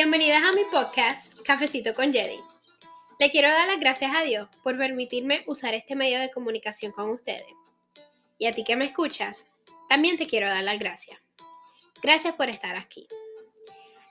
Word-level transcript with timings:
Bienvenidas 0.00 0.44
a 0.44 0.52
mi 0.52 0.62
podcast 0.70 1.40
Cafecito 1.42 1.92
con 1.92 2.12
Jedi. 2.12 2.38
Le 3.18 3.32
quiero 3.32 3.48
dar 3.48 3.66
las 3.66 3.80
gracias 3.80 4.12
a 4.14 4.22
Dios 4.22 4.48
por 4.62 4.78
permitirme 4.78 5.42
usar 5.48 5.74
este 5.74 5.96
medio 5.96 6.20
de 6.20 6.30
comunicación 6.30 6.92
con 6.92 7.10
ustedes. 7.10 7.48
Y 8.38 8.46
a 8.46 8.54
ti 8.54 8.62
que 8.62 8.76
me 8.76 8.84
escuchas, 8.84 9.48
también 9.88 10.16
te 10.16 10.28
quiero 10.28 10.48
dar 10.48 10.62
las 10.62 10.78
gracias. 10.78 11.18
Gracias 12.00 12.32
por 12.36 12.48
estar 12.48 12.76
aquí. 12.76 13.08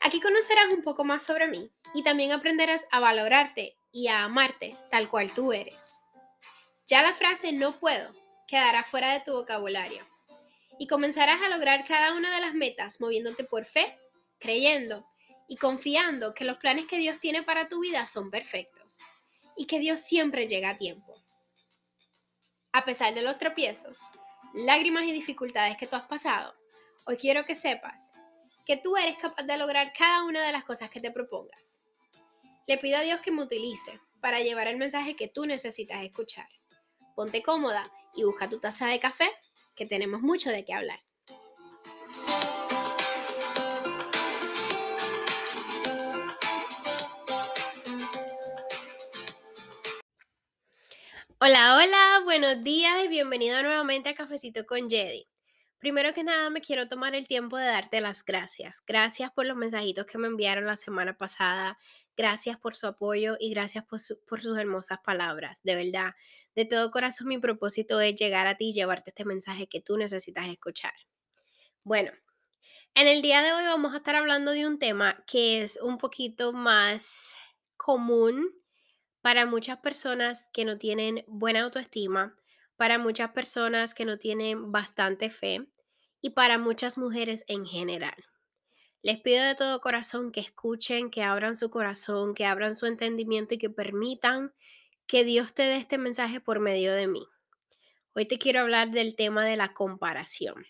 Aquí 0.01 0.19
conocerás 0.19 0.73
un 0.73 0.83
poco 0.83 1.05
más 1.05 1.23
sobre 1.23 1.47
mí 1.47 1.71
y 1.93 2.03
también 2.03 2.33
aprenderás 2.33 2.85
a 2.91 2.99
valorarte 2.99 3.77
y 3.93 4.09
a 4.09 4.25
amarte 4.25 4.75
tal 4.91 5.07
cual 5.07 5.31
tú 5.31 5.53
eres. 5.53 6.01
Ya 6.85 7.01
la 7.01 7.13
frase 7.13 7.53
no 7.53 7.79
puedo 7.79 8.11
quedará 8.45 8.83
fuera 8.83 9.13
de 9.13 9.21
tu 9.21 9.31
vocabulario 9.31 10.05
y 10.79 10.87
comenzarás 10.87 11.41
a 11.41 11.47
lograr 11.47 11.85
cada 11.85 12.13
una 12.13 12.35
de 12.35 12.41
las 12.41 12.55
metas 12.55 12.99
moviéndote 12.99 13.45
por 13.45 13.63
fe, 13.63 13.97
creyendo 14.37 15.07
y 15.47 15.57
confiando 15.57 16.33
que 16.33 16.45
los 16.45 16.57
planes 16.57 16.85
que 16.85 16.97
Dios 16.97 17.19
tiene 17.19 17.43
para 17.43 17.69
tu 17.69 17.79
vida 17.79 18.05
son 18.05 18.29
perfectos 18.29 18.99
y 19.55 19.65
que 19.65 19.79
Dios 19.79 20.01
siempre 20.01 20.47
llega 20.47 20.71
a 20.71 20.77
tiempo. 20.77 21.15
A 22.73 22.85
pesar 22.85 23.13
de 23.13 23.21
los 23.21 23.37
tropiezos, 23.37 24.01
lágrimas 24.53 25.03
y 25.05 25.11
dificultades 25.11 25.77
que 25.77 25.87
tú 25.87 25.95
has 25.95 26.07
pasado, 26.07 26.55
hoy 27.05 27.17
quiero 27.17 27.45
que 27.45 27.55
sepas 27.55 28.13
que 28.65 28.77
tú 28.77 28.97
eres 28.97 29.17
capaz 29.17 29.43
de 29.43 29.57
lograr 29.57 29.93
cada 29.97 30.25
una 30.25 30.45
de 30.45 30.51
las 30.51 30.65
cosas 30.65 30.89
que 30.89 30.99
te 30.99 31.09
propongas. 31.09 31.85
Le 32.67 32.77
pido 32.77 32.97
a 32.97 33.01
Dios 33.01 33.21
que 33.21 33.31
me 33.31 33.41
utilice 33.43 34.01
para 34.19 34.41
llevar 34.41 34.67
el 34.67 34.75
mensaje 34.75 35.15
que 35.15 35.29
tú 35.29 35.45
necesitas 35.45 36.03
escuchar. 36.03 36.49
Ponte 37.15 37.41
cómoda 37.41 37.89
y 38.13 38.23
busca 38.25 38.49
tu 38.49 38.59
taza 38.59 38.87
de 38.87 38.99
café, 38.99 39.29
que 39.73 39.85
tenemos 39.85 40.21
mucho 40.21 40.49
de 40.49 40.65
qué 40.65 40.73
hablar. 40.73 40.99
Hola, 51.39 51.77
hola, 51.77 52.21
buenos 52.23 52.63
días 52.63 53.05
y 53.05 53.09
bienvenido 53.09 53.61
nuevamente 53.61 54.09
a 54.09 54.15
Cafecito 54.15 54.65
con 54.65 54.89
Jedi. 54.89 55.29
Primero 55.77 56.11
que 56.11 56.23
nada, 56.23 56.49
me 56.49 56.61
quiero 56.61 56.87
tomar 56.87 57.13
el 57.13 57.27
tiempo 57.27 57.57
de 57.57 57.67
darte 57.67 58.01
las 58.01 58.25
gracias. 58.25 58.81
Gracias 58.87 59.29
por 59.31 59.45
los 59.45 59.55
mensajitos 59.55 60.07
que 60.07 60.17
me 60.17 60.25
enviaron 60.25 60.65
la 60.65 60.77
semana 60.77 61.15
pasada. 61.15 61.77
Gracias 62.15 62.57
por 62.57 62.75
su 62.75 62.87
apoyo 62.87 63.37
y 63.39 63.51
gracias 63.51 63.85
por, 63.85 63.99
por, 64.27 64.41
sus 64.41 64.57
hermosas 64.57 64.97
palabras. 65.05 65.59
De 65.61 65.75
verdad, 65.75 66.15
de 66.55 66.65
todo 66.65 66.89
corazón 66.89 67.27
mi 67.27 67.37
propósito 67.37 68.01
es 68.01 68.15
llegar 68.15 68.47
a 68.47 68.57
ti 68.57 68.69
y 68.69 68.73
llevarte 68.73 69.11
este 69.11 69.23
mensaje 69.23 69.67
que 69.67 69.79
tú 69.79 69.95
necesitas 69.95 70.47
escuchar. 70.47 70.95
Bueno, 71.83 72.11
en 72.95 73.07
el 73.07 73.21
día 73.21 73.43
de 73.43 73.53
hoy 73.53 73.63
vamos 73.63 73.93
a 73.93 73.97
estar 73.97 74.15
hablando 74.15 74.53
de 74.53 74.65
un 74.65 74.79
tema 74.79 75.23
que 75.27 75.61
es 75.61 75.77
un 75.83 75.99
poquito 75.99 76.51
más 76.51 77.35
común 77.75 78.57
para 79.27 79.45
muchas 79.45 79.79
personas 79.79 80.47
que 80.53 80.63
no 80.63 80.77
tienen 80.77 81.25
buena 81.27 81.63
autoestima, 81.63 82.37
para 82.77 82.97
muchas 82.97 83.31
personas 83.31 83.93
que 83.93 84.05
no 84.05 84.17
tienen 84.17 84.71
bastante 84.71 85.29
fe 85.29 85.67
y 86.21 86.29
para 86.29 86.57
muchas 86.57 86.97
mujeres 86.97 87.43
en 87.49 87.65
general. 87.65 88.15
Les 89.01 89.19
pido 89.19 89.43
de 89.43 89.55
todo 89.55 89.81
corazón 89.81 90.31
que 90.31 90.39
escuchen, 90.39 91.11
que 91.11 91.23
abran 91.23 91.57
su 91.57 91.69
corazón, 91.69 92.35
que 92.35 92.45
abran 92.45 92.77
su 92.77 92.85
entendimiento 92.85 93.55
y 93.55 93.57
que 93.57 93.69
permitan 93.69 94.53
que 95.07 95.25
Dios 95.25 95.53
te 95.53 95.63
dé 95.63 95.75
este 95.75 95.97
mensaje 95.97 96.39
por 96.39 96.61
medio 96.61 96.93
de 96.93 97.07
mí. 97.07 97.27
Hoy 98.15 98.27
te 98.27 98.37
quiero 98.37 98.61
hablar 98.61 98.91
del 98.91 99.17
tema 99.17 99.43
de 99.43 99.57
la 99.57 99.73
comparación. 99.73 100.65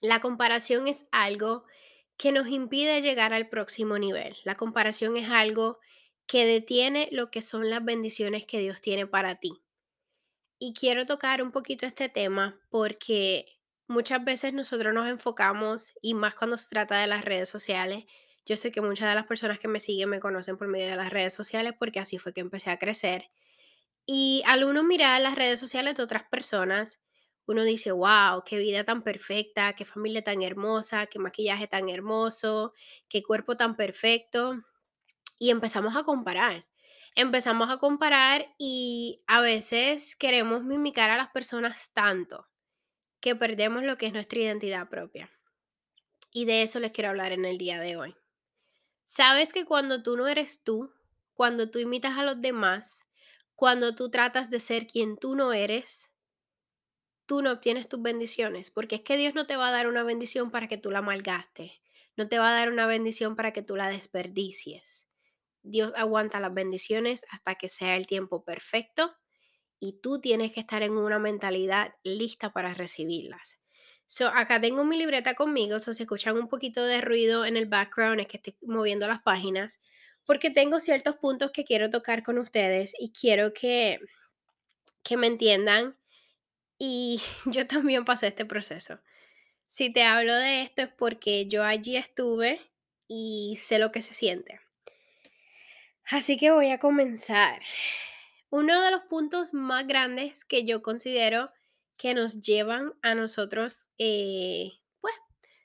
La 0.00 0.20
comparación 0.20 0.88
es 0.88 1.06
algo 1.12 1.66
que 2.16 2.32
nos 2.32 2.48
impide 2.48 3.00
llegar 3.00 3.32
al 3.32 3.48
próximo 3.48 3.96
nivel. 3.96 4.36
La 4.42 4.56
comparación 4.56 5.16
es 5.16 5.30
algo 5.30 5.78
que 5.78 5.90
detiene 6.38 7.08
lo 7.12 7.30
que 7.30 7.42
son 7.42 7.70
las 7.70 7.84
bendiciones 7.84 8.46
que 8.46 8.60
Dios 8.60 8.80
tiene 8.80 9.06
para 9.06 9.36
ti. 9.40 9.62
Y 10.58 10.74
quiero 10.74 11.06
tocar 11.06 11.42
un 11.42 11.52
poquito 11.52 11.86
este 11.86 12.08
tema 12.08 12.60
porque 12.68 13.58
muchas 13.88 14.24
veces 14.24 14.52
nosotros 14.52 14.94
nos 14.94 15.08
enfocamos, 15.08 15.92
y 16.00 16.14
más 16.14 16.34
cuando 16.34 16.56
se 16.56 16.68
trata 16.68 17.00
de 17.00 17.08
las 17.08 17.24
redes 17.24 17.48
sociales, 17.48 18.04
yo 18.46 18.56
sé 18.56 18.70
que 18.70 18.80
muchas 18.80 19.08
de 19.08 19.14
las 19.14 19.26
personas 19.26 19.58
que 19.58 19.68
me 19.68 19.80
siguen 19.80 20.08
me 20.08 20.20
conocen 20.20 20.56
por 20.56 20.68
medio 20.68 20.86
de 20.86 20.96
las 20.96 21.10
redes 21.10 21.34
sociales 21.34 21.74
porque 21.78 22.00
así 22.00 22.18
fue 22.18 22.32
que 22.32 22.40
empecé 22.40 22.70
a 22.70 22.78
crecer. 22.78 23.30
Y 24.06 24.42
al 24.46 24.64
uno 24.64 24.84
mirar 24.84 25.20
las 25.20 25.34
redes 25.34 25.58
sociales 25.58 25.96
de 25.96 26.02
otras 26.02 26.24
personas, 26.30 27.00
uno 27.46 27.64
dice, 27.64 27.92
wow, 27.92 28.44
qué 28.44 28.58
vida 28.58 28.84
tan 28.84 29.02
perfecta, 29.02 29.72
qué 29.72 29.84
familia 29.84 30.22
tan 30.22 30.42
hermosa, 30.42 31.06
qué 31.06 31.18
maquillaje 31.18 31.66
tan 31.66 31.88
hermoso, 31.90 32.72
qué 33.08 33.22
cuerpo 33.22 33.56
tan 33.56 33.76
perfecto 33.76 34.62
y 35.40 35.50
empezamos 35.50 35.96
a 35.96 36.04
comparar. 36.04 36.68
Empezamos 37.16 37.70
a 37.70 37.78
comparar 37.78 38.54
y 38.58 39.24
a 39.26 39.40
veces 39.40 40.14
queremos 40.14 40.62
mimicar 40.62 41.10
a 41.10 41.16
las 41.16 41.30
personas 41.30 41.90
tanto 41.92 42.46
que 43.20 43.34
perdemos 43.34 43.82
lo 43.82 43.96
que 43.96 44.06
es 44.06 44.12
nuestra 44.12 44.38
identidad 44.38 44.88
propia. 44.88 45.30
Y 46.30 46.44
de 46.44 46.62
eso 46.62 46.78
les 46.78 46.92
quiero 46.92 47.08
hablar 47.08 47.32
en 47.32 47.46
el 47.46 47.58
día 47.58 47.80
de 47.80 47.96
hoy. 47.96 48.14
Sabes 49.04 49.52
que 49.52 49.64
cuando 49.64 50.02
tú 50.02 50.16
no 50.16 50.28
eres 50.28 50.62
tú, 50.62 50.92
cuando 51.34 51.70
tú 51.70 51.78
imitas 51.78 52.18
a 52.18 52.22
los 52.22 52.40
demás, 52.40 53.06
cuando 53.56 53.96
tú 53.96 54.10
tratas 54.10 54.50
de 54.50 54.60
ser 54.60 54.86
quien 54.86 55.16
tú 55.16 55.34
no 55.34 55.54
eres, 55.54 56.12
tú 57.24 57.40
no 57.40 57.50
obtienes 57.50 57.88
tus 57.88 58.02
bendiciones, 58.02 58.70
porque 58.70 58.96
es 58.96 59.02
que 59.02 59.16
Dios 59.16 59.34
no 59.34 59.46
te 59.46 59.56
va 59.56 59.68
a 59.68 59.72
dar 59.72 59.88
una 59.88 60.02
bendición 60.02 60.50
para 60.50 60.68
que 60.68 60.76
tú 60.76 60.90
la 60.90 61.00
malgastes, 61.02 61.80
no 62.16 62.28
te 62.28 62.38
va 62.38 62.50
a 62.50 62.54
dar 62.54 62.70
una 62.70 62.86
bendición 62.86 63.36
para 63.36 63.52
que 63.52 63.62
tú 63.62 63.74
la 63.74 63.88
desperdicies. 63.88 65.09
Dios 65.62 65.92
aguanta 65.96 66.40
las 66.40 66.54
bendiciones 66.54 67.24
hasta 67.30 67.54
que 67.54 67.68
sea 67.68 67.96
el 67.96 68.06
tiempo 68.06 68.44
perfecto 68.44 69.14
y 69.78 70.00
tú 70.00 70.20
tienes 70.20 70.52
que 70.52 70.60
estar 70.60 70.82
en 70.82 70.92
una 70.92 71.18
mentalidad 71.18 71.94
lista 72.04 72.52
para 72.52 72.74
recibirlas. 72.74 73.58
So, 74.06 74.28
acá 74.28 74.60
tengo 74.60 74.84
mi 74.84 74.96
libreta 74.96 75.34
conmigo, 75.34 75.78
so 75.78 75.94
si 75.94 76.02
escuchan 76.02 76.36
un 76.36 76.48
poquito 76.48 76.84
de 76.84 77.00
ruido 77.00 77.46
en 77.46 77.56
el 77.56 77.66
background 77.66 78.20
es 78.20 78.26
que 78.26 78.38
estoy 78.38 78.56
moviendo 78.62 79.06
las 79.06 79.22
páginas, 79.22 79.80
porque 80.24 80.50
tengo 80.50 80.80
ciertos 80.80 81.16
puntos 81.16 81.52
que 81.52 81.64
quiero 81.64 81.90
tocar 81.90 82.22
con 82.22 82.38
ustedes 82.38 82.92
y 82.98 83.12
quiero 83.12 83.52
que, 83.54 84.00
que 85.02 85.16
me 85.16 85.28
entiendan 85.28 85.96
y 86.78 87.20
yo 87.46 87.66
también 87.66 88.04
pasé 88.04 88.28
este 88.28 88.44
proceso. 88.44 88.98
Si 89.68 89.92
te 89.92 90.02
hablo 90.02 90.34
de 90.34 90.62
esto 90.62 90.82
es 90.82 90.88
porque 90.88 91.46
yo 91.46 91.62
allí 91.62 91.96
estuve 91.96 92.60
y 93.06 93.56
sé 93.60 93.78
lo 93.78 93.92
que 93.92 94.02
se 94.02 94.14
siente. 94.14 94.60
Así 96.10 96.36
que 96.36 96.50
voy 96.50 96.70
a 96.70 96.78
comenzar. 96.78 97.60
Uno 98.50 98.82
de 98.82 98.90
los 98.90 99.02
puntos 99.02 99.54
más 99.54 99.86
grandes 99.86 100.44
que 100.44 100.64
yo 100.64 100.82
considero 100.82 101.52
que 101.96 102.14
nos 102.14 102.40
llevan 102.40 102.94
a 103.02 103.14
nosotros, 103.14 103.90
eh, 103.96 104.72
pues, 105.00 105.14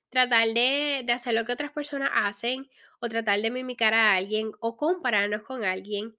tratar 0.09 0.49
de, 0.49 1.01
de 1.03 1.13
hacer 1.13 1.33
lo 1.33 1.45
que 1.45 1.53
otras 1.53 1.71
personas 1.71 2.11
hacen 2.13 2.69
o 2.99 3.09
tratar 3.09 3.41
de 3.41 3.49
mimicar 3.49 3.95
a 3.95 4.15
alguien 4.15 4.51
o 4.59 4.77
compararnos 4.77 5.41
con 5.41 5.63
alguien, 5.63 6.15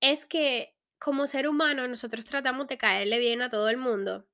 es 0.00 0.24
que 0.24 0.76
como 1.00 1.26
ser 1.26 1.48
humano 1.48 1.88
nosotros 1.88 2.24
tratamos 2.24 2.68
de 2.68 2.78
caerle 2.78 3.18
bien 3.18 3.42
a 3.42 3.48
todo 3.48 3.68
el 3.70 3.76
mundo 3.76 4.28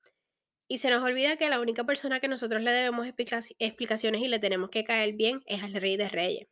y 0.69 0.79
se 0.79 0.91
nos 0.91 1.03
olvida 1.03 1.37
que 1.37 1.49
la 1.49 1.61
única 1.61 1.85
persona 1.85 2.21
que 2.21 2.29
nosotros 2.29 2.63
le 2.63 2.73
debemos 2.73 3.07
explicaciones 3.09 4.23
y 4.23 4.29
le 4.29 4.39
tenemos 4.39 4.69
que 4.71 4.85
caer 4.85 5.15
bien 5.15 5.43
es 5.47 5.63
al 5.63 5.75
rey 5.75 5.97
de 5.97 6.09
reyes. 6.09 6.49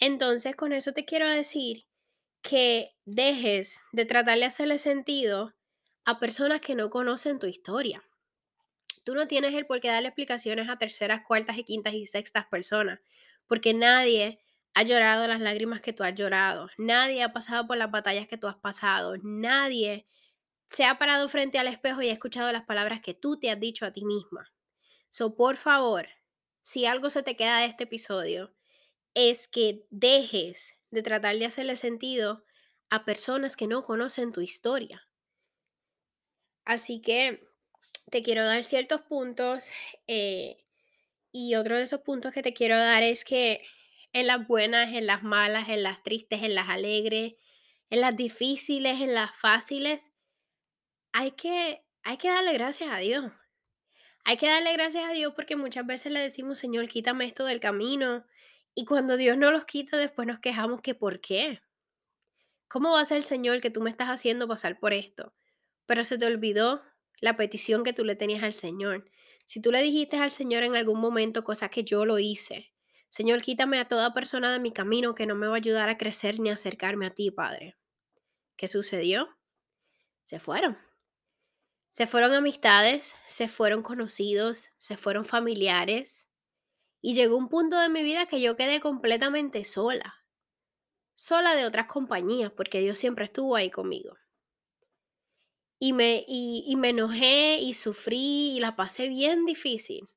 Entonces, 0.00 0.56
con 0.56 0.72
eso 0.72 0.92
te 0.92 1.04
quiero 1.04 1.28
decir 1.28 1.86
que 2.42 2.94
dejes 3.04 3.80
de 3.92 4.04
tratar 4.04 4.38
de 4.38 4.44
hacerle 4.44 4.78
sentido 4.78 5.54
a 6.04 6.18
personas 6.18 6.60
que 6.60 6.74
no 6.74 6.90
conocen 6.90 7.38
tu 7.38 7.46
historia. 7.46 8.02
Tú 9.04 9.14
no 9.14 9.26
tienes 9.26 9.54
el 9.54 9.66
por 9.66 9.80
qué 9.80 9.88
darle 9.88 10.08
explicaciones 10.08 10.68
a 10.68 10.76
terceras, 10.76 11.22
cuartas 11.26 11.56
y 11.58 11.64
quintas 11.64 11.94
y 11.94 12.06
sextas 12.06 12.46
personas, 12.46 13.00
porque 13.46 13.74
nadie 13.74 14.40
ha 14.74 14.82
llorado 14.82 15.26
las 15.28 15.40
lágrimas 15.40 15.80
que 15.80 15.92
tú 15.92 16.02
has 16.02 16.14
llorado, 16.14 16.68
nadie 16.78 17.22
ha 17.22 17.32
pasado 17.32 17.66
por 17.66 17.76
las 17.76 17.90
batallas 17.90 18.26
que 18.26 18.38
tú 18.38 18.48
has 18.48 18.56
pasado, 18.56 19.16
nadie 19.22 20.06
se 20.70 20.84
ha 20.84 20.98
parado 20.98 21.28
frente 21.28 21.58
al 21.58 21.68
espejo 21.68 22.00
y 22.02 22.08
ha 22.08 22.12
escuchado 22.12 22.50
las 22.52 22.64
palabras 22.64 23.00
que 23.00 23.14
tú 23.14 23.38
te 23.38 23.50
has 23.50 23.60
dicho 23.60 23.84
a 23.84 23.92
ti 23.92 24.04
misma. 24.04 24.52
So, 25.10 25.36
por 25.36 25.56
favor, 25.56 26.08
si 26.62 26.86
algo 26.86 27.10
se 27.10 27.22
te 27.22 27.36
queda 27.36 27.58
de 27.58 27.66
este 27.66 27.84
episodio, 27.84 28.54
es 29.14 29.46
que 29.46 29.86
dejes 29.90 30.78
de 30.92 31.02
tratar 31.02 31.36
de 31.36 31.46
hacerle 31.46 31.76
sentido 31.76 32.44
a 32.90 33.04
personas 33.04 33.56
que 33.56 33.66
no 33.66 33.82
conocen 33.82 34.30
tu 34.30 34.42
historia. 34.42 35.08
Así 36.64 37.00
que 37.00 37.42
te 38.10 38.22
quiero 38.22 38.44
dar 38.44 38.62
ciertos 38.62 39.00
puntos 39.00 39.70
eh, 40.06 40.58
y 41.32 41.54
otro 41.54 41.76
de 41.76 41.82
esos 41.82 42.02
puntos 42.02 42.32
que 42.32 42.42
te 42.42 42.52
quiero 42.52 42.76
dar 42.76 43.02
es 43.02 43.24
que 43.24 43.62
en 44.12 44.26
las 44.26 44.46
buenas, 44.46 44.92
en 44.92 45.06
las 45.06 45.22
malas, 45.22 45.70
en 45.70 45.82
las 45.82 46.02
tristes, 46.02 46.42
en 46.42 46.54
las 46.54 46.68
alegres, 46.68 47.34
en 47.88 48.00
las 48.02 48.14
difíciles, 48.14 49.00
en 49.00 49.14
las 49.14 49.34
fáciles, 49.34 50.12
hay 51.12 51.32
que, 51.32 51.82
hay 52.02 52.18
que 52.18 52.28
darle 52.28 52.52
gracias 52.52 52.90
a 52.92 52.98
Dios. 52.98 53.32
Hay 54.24 54.36
que 54.36 54.46
darle 54.46 54.74
gracias 54.74 55.08
a 55.08 55.12
Dios 55.12 55.32
porque 55.34 55.56
muchas 55.56 55.86
veces 55.86 56.12
le 56.12 56.20
decimos, 56.20 56.58
Señor, 56.58 56.88
quítame 56.88 57.24
esto 57.24 57.46
del 57.46 57.60
camino, 57.60 58.26
Y 58.74 58.84
cuando 58.84 59.16
Dios 59.16 59.36
no 59.36 59.50
los 59.50 59.64
quita, 59.64 59.96
después 59.96 60.26
nos 60.26 60.40
quejamos 60.40 60.80
que 60.80 60.94
¿por 60.94 61.20
qué? 61.20 61.60
¿Cómo 62.68 62.92
va 62.92 63.00
a 63.00 63.04
ser 63.04 63.18
el 63.18 63.22
Señor 63.22 63.60
que 63.60 63.70
tú 63.70 63.82
me 63.82 63.90
estás 63.90 64.08
haciendo 64.08 64.48
pasar 64.48 64.78
por 64.78 64.92
esto? 64.92 65.34
Pero 65.86 66.04
se 66.04 66.16
te 66.16 66.26
olvidó 66.26 66.82
la 67.20 67.36
petición 67.36 67.84
que 67.84 67.92
tú 67.92 68.04
le 68.04 68.16
tenías 68.16 68.42
al 68.42 68.54
Señor. 68.54 69.04
Si 69.44 69.60
tú 69.60 69.70
le 69.70 69.82
dijiste 69.82 70.16
al 70.16 70.30
Señor 70.30 70.62
en 70.62 70.76
algún 70.76 71.00
momento 71.00 71.44
cosas 71.44 71.70
que 71.70 71.84
yo 71.84 72.06
lo 72.06 72.18
hice, 72.18 72.72
Señor, 73.10 73.42
quítame 73.42 73.78
a 73.78 73.88
toda 73.88 74.14
persona 74.14 74.50
de 74.50 74.58
mi 74.58 74.72
camino 74.72 75.14
que 75.14 75.26
no 75.26 75.34
me 75.34 75.46
va 75.46 75.52
a 75.52 75.58
ayudar 75.58 75.90
a 75.90 75.98
crecer 75.98 76.40
ni 76.40 76.48
acercarme 76.48 77.04
a 77.04 77.10
ti, 77.10 77.30
Padre. 77.30 77.76
¿Qué 78.56 78.68
sucedió? 78.68 79.28
Se 80.24 80.38
fueron. 80.38 80.78
Se 81.90 82.06
fueron 82.06 82.32
amistades, 82.32 83.16
se 83.26 83.48
fueron 83.48 83.82
conocidos, 83.82 84.70
se 84.78 84.96
fueron 84.96 85.26
familiares. 85.26 86.26
Y 87.02 87.14
llegó 87.14 87.36
un 87.36 87.48
punto 87.48 87.78
de 87.78 87.88
mi 87.88 88.02
vida 88.02 88.26
que 88.26 88.40
yo 88.40 88.56
quedé 88.56 88.80
completamente 88.80 89.64
sola. 89.64 90.24
Sola 91.14 91.54
de 91.56 91.66
otras 91.66 91.86
compañías, 91.86 92.52
porque 92.52 92.80
Dios 92.80 92.98
siempre 92.98 93.24
estuvo 93.24 93.56
ahí 93.56 93.70
conmigo. 93.70 94.16
Y 95.80 95.92
me, 95.92 96.24
y, 96.28 96.74
me 96.76 96.90
enojé 96.90 97.58
y 97.58 97.74
sufrí 97.74 98.56
y 98.56 98.60
la 98.60 98.76
pasé 98.76 99.08
bien 99.08 99.44
difícil. 99.44 100.08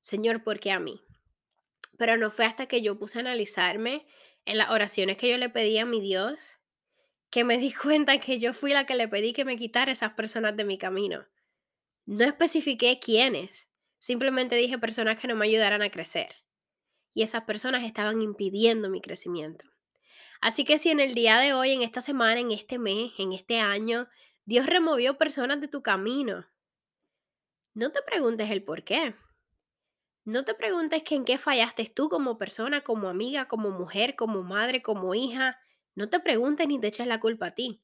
Señor, 0.00 0.42
¿por 0.42 0.58
qué 0.58 0.72
a 0.72 0.80
mí? 0.80 1.00
Pero 1.96 2.16
no 2.16 2.28
fue 2.30 2.44
hasta 2.44 2.66
que 2.66 2.82
yo 2.82 2.98
puse 2.98 3.18
a 3.18 3.20
analizarme 3.20 4.04
en 4.44 4.58
las 4.58 4.70
oraciones 4.70 5.16
que 5.16 5.30
yo 5.30 5.38
le 5.38 5.48
pedí 5.48 5.78
a 5.78 5.86
mi 5.86 6.00
Dios 6.00 6.58
que 7.30 7.44
me 7.44 7.58
di 7.58 7.72
cuenta 7.82 8.18
que 8.18 8.38
yo 8.40 8.52
fui 8.52 8.72
la 8.72 8.84
que 8.84 8.96
le 8.96 9.06
pedí 9.06 9.32
que 9.32 9.44
me 9.44 9.56
quitara 9.56 9.92
esas 9.92 10.14
personas 10.14 10.56
de 10.56 10.64
mi 10.64 10.76
camino. 10.76 11.24
No 12.04 12.24
especifiqué 12.24 12.98
quiénes, 12.98 13.68
simplemente 13.98 14.56
dije 14.56 14.78
personas 14.78 15.18
que 15.18 15.28
no 15.28 15.36
me 15.36 15.46
ayudaran 15.46 15.82
a 15.82 15.90
crecer. 15.90 16.36
Y 17.12 17.22
esas 17.22 17.44
personas 17.44 17.84
estaban 17.84 18.22
impidiendo 18.22 18.90
mi 18.90 19.00
crecimiento. 19.00 19.66
Así 20.40 20.64
que 20.64 20.78
si 20.78 20.90
en 20.90 21.00
el 21.00 21.14
día 21.14 21.38
de 21.38 21.54
hoy, 21.54 21.72
en 21.72 21.82
esta 21.82 22.00
semana, 22.00 22.40
en 22.40 22.52
este 22.52 22.78
mes, 22.78 23.12
en 23.18 23.32
este 23.32 23.58
año, 23.58 24.08
Dios 24.44 24.66
removió 24.66 25.16
personas 25.16 25.60
de 25.60 25.68
tu 25.68 25.82
camino, 25.82 26.46
no 27.76 27.90
te 27.90 28.00
preguntes 28.00 28.50
el 28.50 28.64
por 28.64 28.84
qué. 28.84 29.14
No 30.24 30.46
te 30.46 30.54
preguntes 30.54 31.02
que 31.02 31.14
en 31.14 31.26
qué 31.26 31.36
fallaste 31.36 31.84
tú 31.84 32.08
como 32.08 32.38
persona, 32.38 32.80
como 32.80 33.10
amiga, 33.10 33.48
como 33.48 33.70
mujer, 33.70 34.16
como 34.16 34.42
madre, 34.42 34.80
como 34.82 35.14
hija. 35.14 35.60
No 35.94 36.08
te 36.08 36.18
preguntes 36.18 36.66
ni 36.68 36.80
te 36.80 36.86
eches 36.86 37.06
la 37.06 37.20
culpa 37.20 37.48
a 37.48 37.50
ti. 37.50 37.82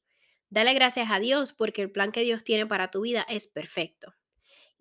Dale 0.49 0.73
gracias 0.73 1.11
a 1.11 1.19
Dios 1.19 1.53
porque 1.53 1.83
el 1.83 1.91
plan 1.91 2.11
que 2.11 2.21
Dios 2.21 2.43
tiene 2.43 2.65
para 2.65 2.89
tu 2.89 3.01
vida 3.01 3.23
es 3.29 3.45
perfecto. 3.45 4.15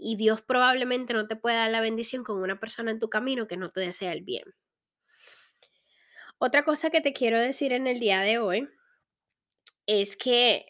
Y 0.05 0.17
Dios 0.17 0.43
probablemente 0.43 1.15
no 1.15 1.29
te 1.29 1.37
pueda 1.37 1.59
dar 1.59 1.71
la 1.71 1.81
bendición 1.81 2.25
con 2.25 2.43
una 2.43 2.59
persona 2.59 2.91
en 2.91 2.99
tu 2.99 3.09
camino 3.09 3.47
que 3.47 3.57
no 3.57 3.71
te 3.71 3.83
desea 3.83 4.13
el 4.13 4.23
bien. 4.23 4.43
Otra 6.39 6.65
cosa 6.65 6.91
que 6.91 7.01
te 7.01 7.13
quiero 7.13 7.41
decir 7.41 7.73
en 7.73 7.87
el 7.87 8.01
día 8.01 8.23
de 8.23 8.39
hoy 8.39 8.69
es 9.87 10.17
que 10.17 10.67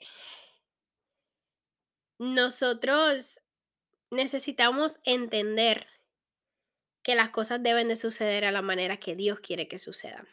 nosotros 2.18 3.40
necesitamos 4.10 5.00
entender 5.04 5.86
que 7.02 7.14
las 7.14 7.30
cosas 7.30 7.62
deben 7.62 7.88
de 7.88 7.96
suceder 7.96 8.44
a 8.44 8.52
la 8.52 8.60
manera 8.60 8.98
que 8.98 9.16
Dios 9.16 9.40
quiere 9.40 9.66
que 9.66 9.78
sucedan. 9.78 10.28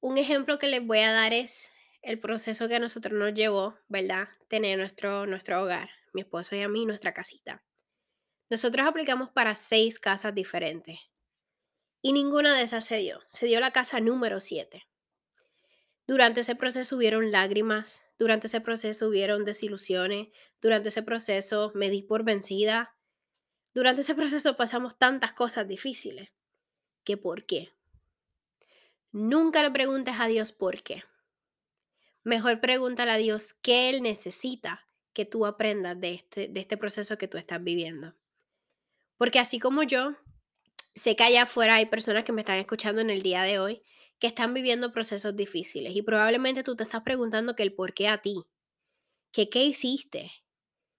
Un 0.00 0.16
ejemplo 0.16 0.58
que 0.58 0.68
les 0.68 0.86
voy 0.86 1.00
a 1.00 1.12
dar 1.12 1.34
es 1.34 1.70
el 2.00 2.18
proceso 2.18 2.66
que 2.66 2.76
a 2.76 2.80
nosotros 2.80 3.12
nos 3.12 3.34
llevó, 3.34 3.76
¿verdad? 3.88 4.30
Tener 4.48 4.78
nuestro, 4.78 5.26
nuestro 5.26 5.62
hogar, 5.62 5.90
mi 6.12 6.22
esposo 6.22 6.56
y 6.56 6.62
a 6.62 6.68
mí, 6.68 6.86
nuestra 6.86 7.14
casita. 7.14 7.64
Nosotros 8.50 8.86
aplicamos 8.86 9.30
para 9.30 9.54
seis 9.54 9.98
casas 9.98 10.34
diferentes 10.34 10.98
y 12.02 12.12
ninguna 12.12 12.54
de 12.54 12.62
esas 12.62 12.84
se 12.84 12.98
dio. 12.98 13.20
Se 13.28 13.46
dio 13.46 13.60
la 13.60 13.70
casa 13.70 14.00
número 14.00 14.40
siete. 14.40 14.88
Durante 16.06 16.40
ese 16.40 16.56
proceso 16.56 16.96
hubieron 16.96 17.30
lágrimas, 17.30 18.04
durante 18.18 18.48
ese 18.48 18.60
proceso 18.60 19.08
hubieron 19.08 19.44
desilusiones, 19.44 20.28
durante 20.60 20.90
ese 20.90 21.02
proceso 21.02 21.72
me 21.74 21.90
di 21.90 22.02
por 22.02 22.24
vencida, 22.24 22.96
durante 23.72 24.02
ese 24.02 24.14
proceso 24.14 24.56
pasamos 24.56 24.98
tantas 24.98 25.32
cosas 25.32 25.66
difíciles. 25.66 26.30
¿Que 27.04 27.16
por 27.16 27.46
qué? 27.46 27.72
Nunca 29.12 29.62
le 29.62 29.70
preguntes 29.70 30.16
a 30.18 30.26
Dios 30.26 30.52
por 30.52 30.82
qué. 30.82 31.04
Mejor 32.24 32.60
pregúntale 32.60 33.12
a 33.12 33.16
Dios 33.16 33.54
qué 33.54 33.90
Él 33.90 34.02
necesita 34.02 34.86
que 35.12 35.24
tú 35.24 35.46
aprendas 35.46 36.00
de 36.00 36.12
este, 36.14 36.48
de 36.48 36.60
este 36.60 36.76
proceso 36.76 37.18
que 37.18 37.28
tú 37.28 37.38
estás 37.38 37.62
viviendo. 37.62 38.14
Porque 39.16 39.38
así 39.38 39.58
como 39.58 39.82
yo, 39.82 40.16
sé 40.94 41.16
que 41.16 41.24
allá 41.24 41.42
afuera 41.42 41.76
hay 41.76 41.86
personas 41.86 42.24
que 42.24 42.32
me 42.32 42.42
están 42.42 42.58
escuchando 42.58 43.00
en 43.00 43.10
el 43.10 43.22
día 43.22 43.42
de 43.42 43.58
hoy 43.58 43.82
que 44.18 44.26
están 44.28 44.54
viviendo 44.54 44.92
procesos 44.92 45.34
difíciles 45.34 45.96
y 45.96 46.02
probablemente 46.02 46.62
tú 46.62 46.76
te 46.76 46.84
estás 46.84 47.02
preguntando 47.02 47.56
que 47.56 47.64
el 47.64 47.74
por 47.74 47.92
qué 47.92 48.08
a 48.08 48.18
ti, 48.18 48.44
que 49.32 49.48
qué 49.50 49.64
hiciste, 49.64 50.30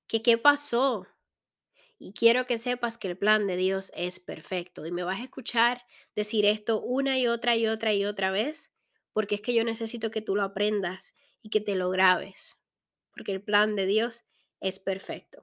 que 0.08 0.22
qué 0.22 0.38
pasó, 0.38 1.08
y 2.04 2.12
quiero 2.12 2.46
que 2.46 2.58
sepas 2.58 2.98
que 2.98 3.08
el 3.08 3.18
plan 3.18 3.48
de 3.48 3.56
Dios 3.56 3.94
es 3.96 4.20
perfecto. 4.20 4.86
Y 4.86 4.92
me 4.92 5.04
vas 5.04 5.22
a 5.22 5.24
escuchar 5.24 5.86
decir 6.16 6.46
esto 6.46 6.82
una 6.82 7.18
y 7.18 7.28
otra 7.28 7.56
y 7.56 7.66
otra 7.66 7.94
y 7.94 8.04
otra 8.04 8.30
vez, 8.30 8.74
porque 9.14 9.36
es 9.36 9.42
que 9.42 9.54
yo 9.54 9.64
necesito 9.64 10.12
que 10.12 10.22
tú 10.22 10.36
lo 10.36 10.44
aprendas 10.44 11.16
y 11.42 11.50
que 11.50 11.62
te 11.62 11.76
lo 11.76 11.90
grabes, 11.90 12.60
porque 13.16 13.32
el 13.32 13.42
plan 13.42 13.76
de 13.76 13.86
Dios 13.86 14.24
es 14.60 14.80
perfecto. 14.80 15.42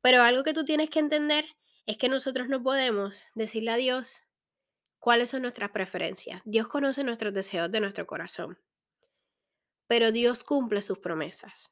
Pero 0.00 0.22
algo 0.22 0.42
que 0.42 0.54
tú 0.54 0.64
tienes 0.64 0.90
que 0.90 0.98
entender 0.98 1.44
es 1.86 1.96
que 1.96 2.08
nosotros 2.08 2.48
no 2.48 2.62
podemos 2.62 3.24
decirle 3.34 3.70
a 3.70 3.76
Dios 3.76 4.22
cuáles 4.98 5.30
son 5.30 5.42
nuestras 5.42 5.70
preferencias. 5.70 6.42
Dios 6.44 6.68
conoce 6.68 7.04
nuestros 7.04 7.32
deseos 7.34 7.70
de 7.70 7.80
nuestro 7.80 8.06
corazón, 8.06 8.58
pero 9.86 10.12
Dios 10.12 10.44
cumple 10.44 10.82
sus 10.82 10.98
promesas. 10.98 11.70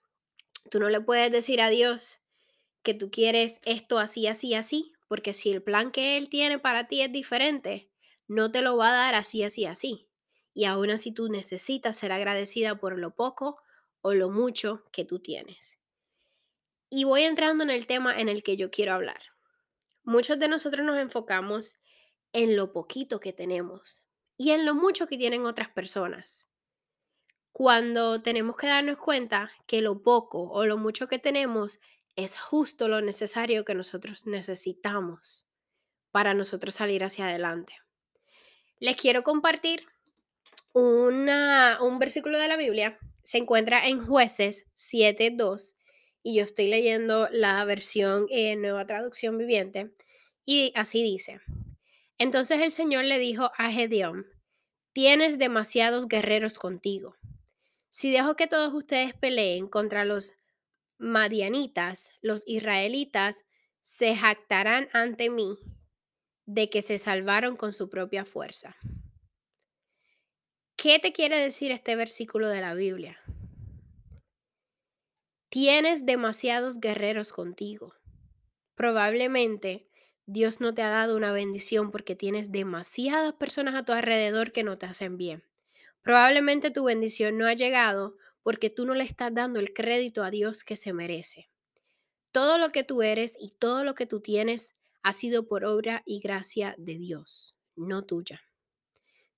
Tú 0.71 0.81
no 0.81 0.89
le 0.89 1.01
puedes 1.01 1.31
decir 1.31 1.61
a 1.61 1.71
Dios, 1.71 2.21
que 2.83 2.95
tú 2.95 3.11
quieres 3.11 3.61
esto 3.65 3.99
así, 3.99 4.27
así, 4.27 4.55
así, 4.55 4.93
porque 5.09 5.35
si 5.35 5.51
el 5.51 5.63
plan 5.63 5.91
que 5.91 6.17
Él 6.17 6.29
tiene 6.29 6.59
para 6.59 6.89
ti 6.89 7.03
es 7.03 7.13
diferente, 7.13 7.91
no 8.27 8.51
te 8.51 8.63
lo 8.63 8.77
va 8.77 8.89
a 8.89 8.97
dar 8.97 9.15
así, 9.15 9.43
así, 9.43 9.67
así. 9.67 10.09
Y 10.55 10.65
aún 10.65 10.91
así 10.91 11.13
tú 11.13 11.29
necesitas 11.29 11.97
ser 11.97 12.13
agradecida 12.13 12.77
por 12.77 12.99
lo 12.99 13.15
poco 13.15 13.61
o 14.03 14.15
lo 14.15 14.31
mucho 14.31 14.85
que 14.93 15.05
tú 15.05 15.19
tienes. 15.19 15.81
Y 16.89 17.05
voy 17.05 17.23
entrando 17.23 17.65
en 17.65 17.71
el 17.71 17.87
tema 17.87 18.19
en 18.19 18.29
el 18.29 18.43
que 18.43 18.57
yo 18.57 18.71
quiero 18.71 18.95
hablar. 18.95 19.21
Muchos 20.03 20.39
de 20.39 20.49
nosotros 20.49 20.85
nos 20.85 20.99
enfocamos 20.99 21.79
en 22.33 22.57
lo 22.57 22.73
poquito 22.73 23.21
que 23.21 23.33
tenemos 23.33 24.07
y 24.37 24.51
en 24.51 24.65
lo 24.65 24.75
mucho 24.75 25.07
que 25.07 25.19
tienen 25.19 25.47
otras 25.47 25.69
personas. 25.69 26.49
Cuando 27.53 28.23
tenemos 28.23 28.57
que 28.57 28.69
darnos 28.69 28.99
cuenta 28.99 29.51
que 29.67 29.83
lo 29.83 30.03
poco 30.03 30.49
o 30.51 30.65
lo 30.65 30.79
mucho 30.79 31.09
que 31.09 31.19
tenemos 31.19 31.79
es 32.17 32.39
justo 32.39 32.89
lo 32.89 33.01
necesario 33.01 33.65
que 33.65 33.75
nosotros 33.75 34.27
necesitamos 34.27 35.47
para 36.11 36.35
nosotros 36.35 36.75
salir 36.75 37.05
hacia 37.05 37.27
adelante. 37.27 37.75
Les 38.79 38.97
quiero 38.97 39.23
compartir 39.23 39.87
una, 40.73 41.79
un 41.81 41.99
versículo 41.99 42.39
de 42.39 42.49
la 42.49 42.57
Biblia. 42.57 42.99
Se 43.23 43.39
encuentra 43.39 43.87
en 43.89 44.05
jueces 44.05 44.67
7.2 44.77 45.77
y 46.23 46.37
yo 46.37 46.45
estoy 46.45 46.69
leyendo 46.69 47.29
la 47.31 47.65
versión 47.65 48.27
en 48.31 48.61
nueva 48.61 48.87
traducción 48.87 49.39
viviente 49.39 49.93
y 50.45 50.73
así 50.75 51.03
dice. 51.03 51.41
Entonces 52.19 52.61
el 52.61 52.73
Señor 52.73 53.05
le 53.05 53.19
dijo 53.19 53.51
a 53.57 53.71
Gedeón, 53.71 54.27
tienes 54.93 55.39
demasiados 55.39 56.09
guerreros 56.09 56.59
contigo. 56.59 57.17
Si 57.89 58.13
dejo 58.13 58.37
que 58.37 58.47
todos 58.47 58.73
ustedes 58.75 59.15
peleen 59.15 59.69
contra 59.69 60.05
los 60.05 60.35
madianitas, 60.99 62.11
los 62.21 62.45
israelitas, 62.47 63.45
se 63.83 64.15
jactarán 64.15 64.89
ante 64.93 65.31
mí 65.31 65.59
de 66.45 66.69
que 66.69 66.83
se 66.83 66.99
salvaron 66.99 67.57
con 67.57 67.73
su 67.73 67.89
propia 67.89 68.25
fuerza. 68.25 68.77
¿Qué 70.83 70.99
te 70.99 71.13
quiere 71.13 71.39
decir 71.39 71.73
este 71.73 71.95
versículo 71.95 72.49
de 72.49 72.63
la 72.63 72.73
Biblia? 72.73 73.19
Tienes 75.51 76.07
demasiados 76.07 76.81
guerreros 76.81 77.35
contigo. 77.35 77.93
Probablemente 78.77 79.91
Dios 80.25 80.63
no 80.63 80.73
te 80.73 80.81
ha 80.81 80.89
dado 80.89 81.19
una 81.19 81.33
bendición 81.33 81.91
porque 81.91 82.17
tienes 82.17 82.51
demasiadas 82.51 83.35
personas 83.35 83.75
a 83.75 83.85
tu 83.85 83.93
alrededor 83.93 84.53
que 84.53 84.65
no 84.65 84.79
te 84.79 84.87
hacen 84.87 85.19
bien. 85.19 85.45
Probablemente 86.01 86.71
tu 86.71 86.85
bendición 86.85 87.37
no 87.37 87.47
ha 87.47 87.53
llegado 87.53 88.17
porque 88.43 88.71
tú 88.71 88.87
no 88.87 88.95
le 88.95 89.05
estás 89.05 89.35
dando 89.35 89.61
el 89.61 89.75
crédito 89.75 90.25
a 90.25 90.31
Dios 90.31 90.65
que 90.65 90.79
se 90.79 90.95
merece. 90.95 91.51
Todo 92.33 92.57
lo 92.57 92.73
que 92.73 92.85
tú 92.85 93.03
eres 93.03 93.35
y 93.39 93.51
todo 93.51 93.85
lo 93.85 93.95
que 93.95 94.07
tú 94.07 94.21
tienes 94.23 94.77
ha 95.03 95.13
sido 95.13 95.47
por 95.47 95.67
obra 95.67 96.03
y 96.07 96.21
gracia 96.21 96.75
de 96.79 96.97
Dios, 96.97 97.55
no 97.77 98.07
tuya. 98.07 98.41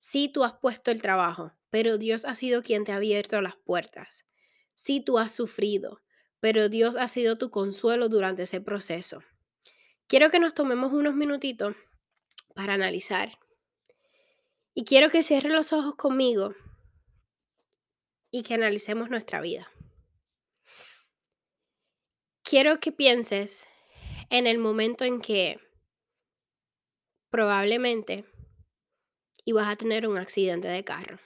Sí, 0.05 0.27
tú 0.29 0.43
has 0.43 0.55
puesto 0.55 0.91
el 0.91 1.01
trabajo, 1.01 1.53
pero 1.71 1.97
Dios 1.97 2.25
ha 2.25 2.35
sido 2.35 2.65
quien 2.65 2.83
te 2.83 2.91
ha 2.91 2.97
abierto 2.97 3.41
las 3.41 3.55
puertas. 3.55 4.27
Sí, 4.75 5.01
tú 5.01 5.17
has 5.17 5.31
sufrido, 5.31 6.03
pero 6.41 6.69
Dios 6.69 6.97
ha 6.97 7.07
sido 7.07 7.39
tu 7.39 7.53
consuelo 7.53 8.09
durante 8.09 8.43
ese 8.43 8.61
proceso. 8.61 9.23
Quiero 10.09 10.33
que 10.33 10.41
nos 10.41 10.55
tomemos 10.55 10.93
unos 10.93 11.15
minutitos 11.15 11.77
para 12.57 12.75
analizar 12.75 13.39
Y 14.75 14.83
quiero 14.83 15.09
que 15.09 15.23
cierres 15.23 15.53
los 15.53 15.73
ojos 15.73 15.95
conmigo 15.95 16.53
y 18.33 18.43
que 18.43 18.55
analicemos 18.55 19.09
nuestra 19.09 19.41
vida. 19.41 19.71
Quiero 22.43 22.81
que 22.81 22.91
pienses 22.91 23.69
en 24.31 24.49
el 24.49 24.59
momento 24.59 25.05
en 25.05 25.21
que 25.21 25.61
probablemente 27.31 28.27
ibas 29.45 29.67
a 29.69 29.77
tener 29.77 30.07
un 30.09 30.19
accidente 30.19 30.69
de 30.69 30.85
carro 30.85 31.19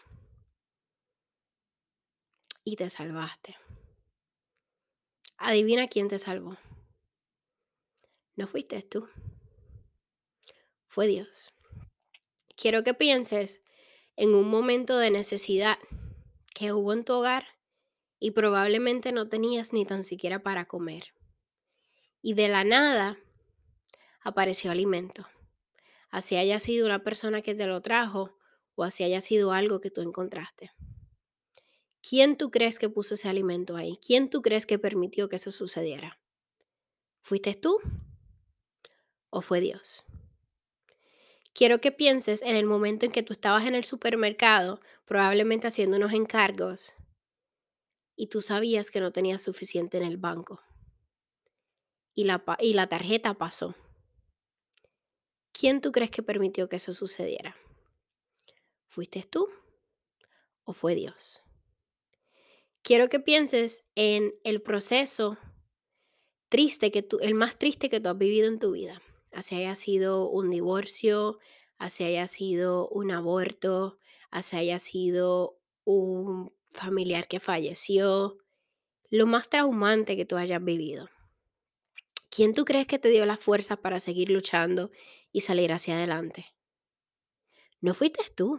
y 2.64 2.76
te 2.76 2.90
salvaste. 2.90 3.56
Adivina 5.38 5.86
quién 5.86 6.08
te 6.08 6.18
salvó. 6.18 6.56
No 8.34 8.46
fuiste 8.46 8.82
tú. 8.82 9.08
Fue 10.86 11.06
Dios. 11.06 11.52
Quiero 12.56 12.82
que 12.82 12.94
pienses 12.94 13.62
en 14.16 14.34
un 14.34 14.48
momento 14.48 14.98
de 14.98 15.10
necesidad 15.10 15.78
que 16.54 16.72
hubo 16.72 16.92
en 16.92 17.04
tu 17.04 17.12
hogar 17.12 17.46
y 18.18 18.30
probablemente 18.30 19.12
no 19.12 19.28
tenías 19.28 19.72
ni 19.72 19.84
tan 19.84 20.04
siquiera 20.04 20.42
para 20.42 20.64
comer. 20.64 21.14
Y 22.22 22.32
de 22.34 22.48
la 22.48 22.64
nada 22.64 23.18
apareció 24.22 24.70
alimento. 24.70 25.28
Así 26.10 26.36
haya 26.36 26.60
sido 26.60 26.86
una 26.86 27.02
persona 27.02 27.42
que 27.42 27.54
te 27.54 27.66
lo 27.66 27.80
trajo 27.82 28.36
o 28.74 28.84
así 28.84 29.04
haya 29.04 29.20
sido 29.20 29.52
algo 29.52 29.80
que 29.80 29.90
tú 29.90 30.02
encontraste. 30.02 30.72
¿Quién 32.08 32.36
tú 32.36 32.50
crees 32.50 32.78
que 32.78 32.88
puso 32.88 33.14
ese 33.14 33.28
alimento 33.28 33.76
ahí? 33.76 33.98
¿Quién 34.04 34.30
tú 34.30 34.40
crees 34.42 34.64
que 34.66 34.78
permitió 34.78 35.28
que 35.28 35.36
eso 35.36 35.50
sucediera? 35.50 36.20
¿Fuiste 37.20 37.54
tú 37.54 37.78
o 39.30 39.42
fue 39.42 39.60
Dios? 39.60 40.04
Quiero 41.52 41.80
que 41.80 41.90
pienses 41.90 42.42
en 42.42 42.54
el 42.54 42.66
momento 42.66 43.06
en 43.06 43.12
que 43.12 43.22
tú 43.22 43.32
estabas 43.32 43.64
en 43.64 43.74
el 43.74 43.84
supermercado, 43.84 44.80
probablemente 45.06 45.66
haciendo 45.66 45.96
unos 45.96 46.12
encargos, 46.12 46.92
y 48.14 48.28
tú 48.28 48.42
sabías 48.42 48.90
que 48.90 49.00
no 49.00 49.10
tenías 49.10 49.42
suficiente 49.42 49.96
en 49.96 50.04
el 50.04 50.18
banco. 50.18 50.60
Y 52.14 52.24
la, 52.24 52.44
y 52.60 52.74
la 52.74 52.88
tarjeta 52.88 53.34
pasó. 53.34 53.74
¿Quién 55.58 55.80
tú 55.80 55.92
crees 55.92 56.10
que 56.10 56.22
permitió 56.22 56.68
que 56.68 56.76
eso 56.76 56.92
sucediera? 56.92 57.56
¿Fuiste 58.86 59.22
tú 59.22 59.48
o 60.64 60.72
fue 60.72 60.94
Dios? 60.94 61.42
Quiero 62.82 63.08
que 63.08 63.20
pienses 63.20 63.84
en 63.94 64.32
el 64.44 64.62
proceso 64.62 65.38
triste 66.48 66.90
que 66.90 67.02
tú, 67.02 67.18
el 67.20 67.34
más 67.34 67.58
triste 67.58 67.88
que 67.88 68.00
tú 68.00 68.08
has 68.08 68.18
vivido 68.18 68.48
en 68.48 68.58
tu 68.58 68.72
vida 68.72 69.00
así 69.36 69.54
haya 69.54 69.74
sido 69.74 70.28
un 70.30 70.50
divorcio, 70.50 71.38
así 71.76 72.04
haya 72.04 72.26
sido 72.26 72.88
un 72.88 73.10
aborto, 73.10 73.98
así 74.30 74.56
haya 74.56 74.78
sido 74.78 75.60
un 75.84 76.52
familiar 76.70 77.28
que 77.28 77.38
falleció, 77.38 78.38
lo 79.10 79.26
más 79.26 79.50
traumante 79.50 80.16
que 80.16 80.24
tú 80.24 80.36
hayas 80.36 80.64
vivido. 80.64 81.10
¿Quién 82.30 82.54
tú 82.54 82.64
crees 82.64 82.86
que 82.86 82.98
te 82.98 83.10
dio 83.10 83.26
la 83.26 83.36
fuerza 83.36 83.76
para 83.76 84.00
seguir 84.00 84.30
luchando 84.30 84.90
y 85.36 85.42
salir 85.42 85.70
hacia 85.70 85.96
adelante? 85.96 86.46
No 87.82 87.92
fuiste 87.92 88.22
tú. 88.34 88.58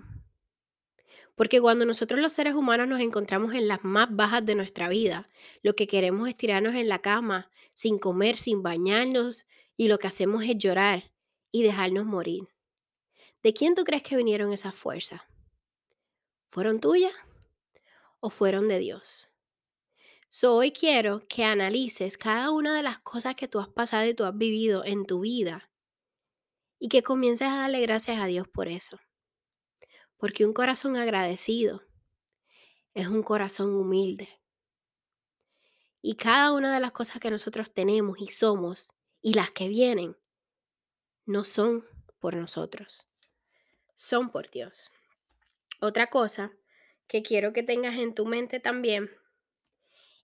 Porque 1.34 1.60
cuando 1.60 1.88
nosotros 1.88 2.22
los 2.22 2.34
seres 2.34 2.54
humanos 2.54 2.88
nos 2.88 3.00
encontramos 3.02 3.56
en 3.56 3.68
las 3.68 3.84
más 3.84 4.10
bajas 4.12 4.46
de 4.46 4.54
nuestra 4.54 4.88
vida, 4.88 5.28
lo 5.64 5.74
que 5.74 5.88
queremos 5.88 6.30
es 6.30 6.38
tirarnos 6.38 6.76
en 6.76 6.88
la 6.88 7.02
cama, 7.02 7.50
sin 7.74 7.98
comer, 7.98 8.38
sin 8.38 8.62
bañarnos, 8.62 9.48
y 9.76 9.88
lo 9.88 9.98
que 9.98 10.06
hacemos 10.06 10.44
es 10.44 10.56
llorar 10.56 11.12
y 11.52 11.64
dejarnos 11.64 12.06
morir. 12.06 12.48
¿De 13.42 13.56
quién 13.56 13.74
tú 13.74 13.84
crees 13.84 14.04
que 14.04 14.16
vinieron 14.16 14.54
esas 14.54 14.76
fuerzas? 14.76 15.22
¿Fueron 16.48 16.80
tuyas 16.80 17.14
o 18.20 18.30
fueron 18.30 18.68
de 18.68 18.78
Dios? 18.78 19.32
So, 20.30 20.58
hoy 20.58 20.72
quiero 20.72 21.28
que 21.28 21.44
analices 21.44 22.20
cada 22.20 22.52
una 22.52 22.78
de 22.78 22.84
las 22.84 23.00
cosas 23.00 23.34
que 23.34 23.48
tú 23.48 23.60
has 23.60 23.68
pasado 23.68 24.08
y 24.08 24.14
tú 24.14 24.26
has 24.26 24.38
vivido 24.38 24.86
en 24.86 25.08
tu 25.08 25.22
vida 25.22 25.72
y 26.80 26.90
que 26.90 27.04
comiences 27.04 27.48
a 27.48 27.58
darle 27.58 27.82
gracias 27.82 28.22
a 28.22 28.26
Dios 28.26 28.48
por 28.48 28.68
eso. 28.68 29.00
Porque 30.18 30.46
un 30.46 30.54
corazón 30.54 30.98
agradecido 30.98 31.84
es 32.94 33.08
un 33.08 33.24
corazón 33.24 33.76
humilde. 33.76 34.30
Y 36.02 36.16
cada 36.16 36.52
una 36.54 36.74
de 36.74 36.80
las 36.80 36.92
cosas 36.92 37.20
que 37.20 37.32
nosotros 37.32 37.74
tenemos 37.74 38.20
y 38.20 38.30
somos 38.30 38.92
y 39.22 39.34
las 39.34 39.52
que 39.52 39.68
vienen 39.68 40.18
no 41.26 41.44
son 41.44 41.86
por 42.20 42.36
nosotros, 42.36 43.08
son 43.96 44.32
por 44.32 44.50
Dios. 44.50 44.90
Otra 45.82 46.10
cosa 46.10 46.52
que 47.08 47.22
quiero 47.22 47.54
que 47.54 47.64
tengas 47.64 47.96
en 47.96 48.16
tu 48.16 48.26
mente 48.26 48.60
también 48.60 49.12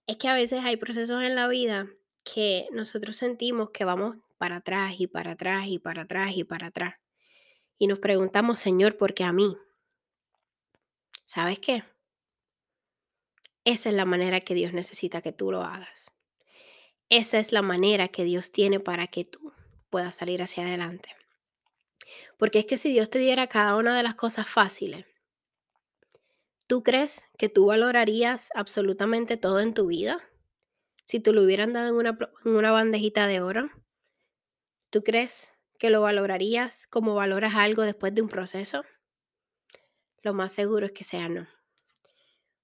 es 0.06 0.16
que 0.16 0.28
a 0.28 0.34
veces 0.34 0.64
hay 0.64 0.76
procesos 0.76 1.22
en 1.22 1.34
la 1.34 1.48
vida 1.48 1.88
que 2.24 2.66
nosotros 2.72 3.16
sentimos 3.16 3.70
que 3.70 3.84
vamos 3.84 4.16
para 4.44 4.56
atrás 4.56 4.96
y 4.98 5.06
para 5.06 5.30
atrás 5.30 5.64
y 5.68 5.78
para 5.78 6.02
atrás 6.02 6.36
y 6.36 6.44
para 6.44 6.66
atrás. 6.66 6.96
Y 7.78 7.86
nos 7.86 7.98
preguntamos, 7.98 8.58
Señor, 8.58 8.98
¿por 8.98 9.14
qué 9.14 9.24
a 9.24 9.32
mí? 9.32 9.56
¿Sabes 11.24 11.58
qué? 11.60 11.82
Esa 13.64 13.88
es 13.88 13.94
la 13.94 14.04
manera 14.04 14.40
que 14.40 14.54
Dios 14.54 14.74
necesita 14.74 15.22
que 15.22 15.32
tú 15.32 15.50
lo 15.50 15.62
hagas. 15.62 16.10
Esa 17.08 17.38
es 17.38 17.52
la 17.52 17.62
manera 17.62 18.08
que 18.08 18.24
Dios 18.24 18.52
tiene 18.52 18.80
para 18.80 19.06
que 19.06 19.24
tú 19.24 19.54
puedas 19.88 20.16
salir 20.16 20.42
hacia 20.42 20.64
adelante. 20.64 21.08
Porque 22.36 22.58
es 22.58 22.66
que 22.66 22.76
si 22.76 22.92
Dios 22.92 23.08
te 23.08 23.20
diera 23.20 23.46
cada 23.46 23.76
una 23.76 23.96
de 23.96 24.02
las 24.02 24.14
cosas 24.14 24.46
fáciles, 24.46 25.06
¿tú 26.66 26.82
crees 26.82 27.30
que 27.38 27.48
tú 27.48 27.64
valorarías 27.64 28.50
absolutamente 28.54 29.38
todo 29.38 29.60
en 29.60 29.72
tu 29.72 29.86
vida? 29.86 30.20
Si 31.06 31.18
te 31.18 31.32
lo 31.32 31.42
hubieran 31.42 31.72
dado 31.72 31.88
en 31.88 31.94
una, 31.94 32.18
en 32.44 32.56
una 32.56 32.72
bandejita 32.72 33.26
de 33.26 33.40
oro, 33.40 33.70
¿tú 34.94 35.02
crees 35.02 35.52
que 35.80 35.90
lo 35.90 36.02
valorarías 36.02 36.86
como 36.86 37.16
valoras 37.16 37.56
algo 37.56 37.82
después 37.82 38.14
de 38.14 38.22
un 38.22 38.28
proceso? 38.28 38.84
Lo 40.22 40.34
más 40.34 40.52
seguro 40.52 40.86
es 40.86 40.92
que 40.92 41.02
sea 41.02 41.28
no. 41.28 41.48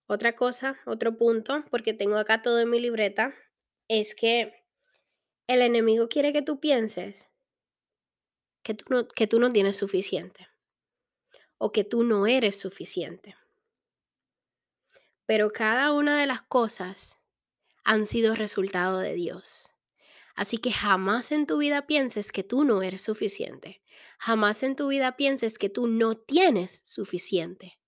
Otra 0.06 0.36
cosa, 0.36 0.78
otro 0.86 1.16
punto, 1.16 1.64
porque 1.72 1.92
tengo 1.92 2.18
acá 2.18 2.40
todo 2.40 2.60
en 2.60 2.70
mi 2.70 2.78
libreta, 2.78 3.34
es 3.88 4.14
que 4.14 4.64
el 5.48 5.60
enemigo 5.60 6.08
quiere 6.08 6.32
que 6.32 6.42
tú 6.42 6.60
pienses 6.60 7.28
que 8.62 8.74
tú 8.74 8.84
no, 8.90 9.08
que 9.08 9.26
tú 9.26 9.40
no 9.40 9.52
tienes 9.52 9.76
suficiente 9.76 10.46
o 11.58 11.72
que 11.72 11.82
tú 11.82 12.04
no 12.04 12.28
eres 12.28 12.60
suficiente. 12.60 13.34
Pero 15.26 15.50
cada 15.50 15.92
una 15.94 16.20
de 16.20 16.28
las 16.28 16.42
cosas 16.42 17.18
han 17.82 18.06
sido 18.06 18.36
resultado 18.36 19.00
de 19.00 19.14
Dios. 19.14 19.69
Así 20.36 20.58
que 20.58 20.72
jamás 20.72 21.32
en 21.32 21.46
tu 21.46 21.58
vida 21.58 21.86
pienses 21.86 22.32
que 22.32 22.42
tú 22.42 22.64
no 22.64 22.82
eres 22.82 23.02
suficiente. 23.02 23.82
Jamás 24.18 24.62
en 24.62 24.76
tu 24.76 24.88
vida 24.88 25.16
pienses 25.16 25.58
que 25.58 25.68
tú 25.68 25.86
no 25.86 26.16
tienes 26.16 26.82
suficiente. 26.84 27.78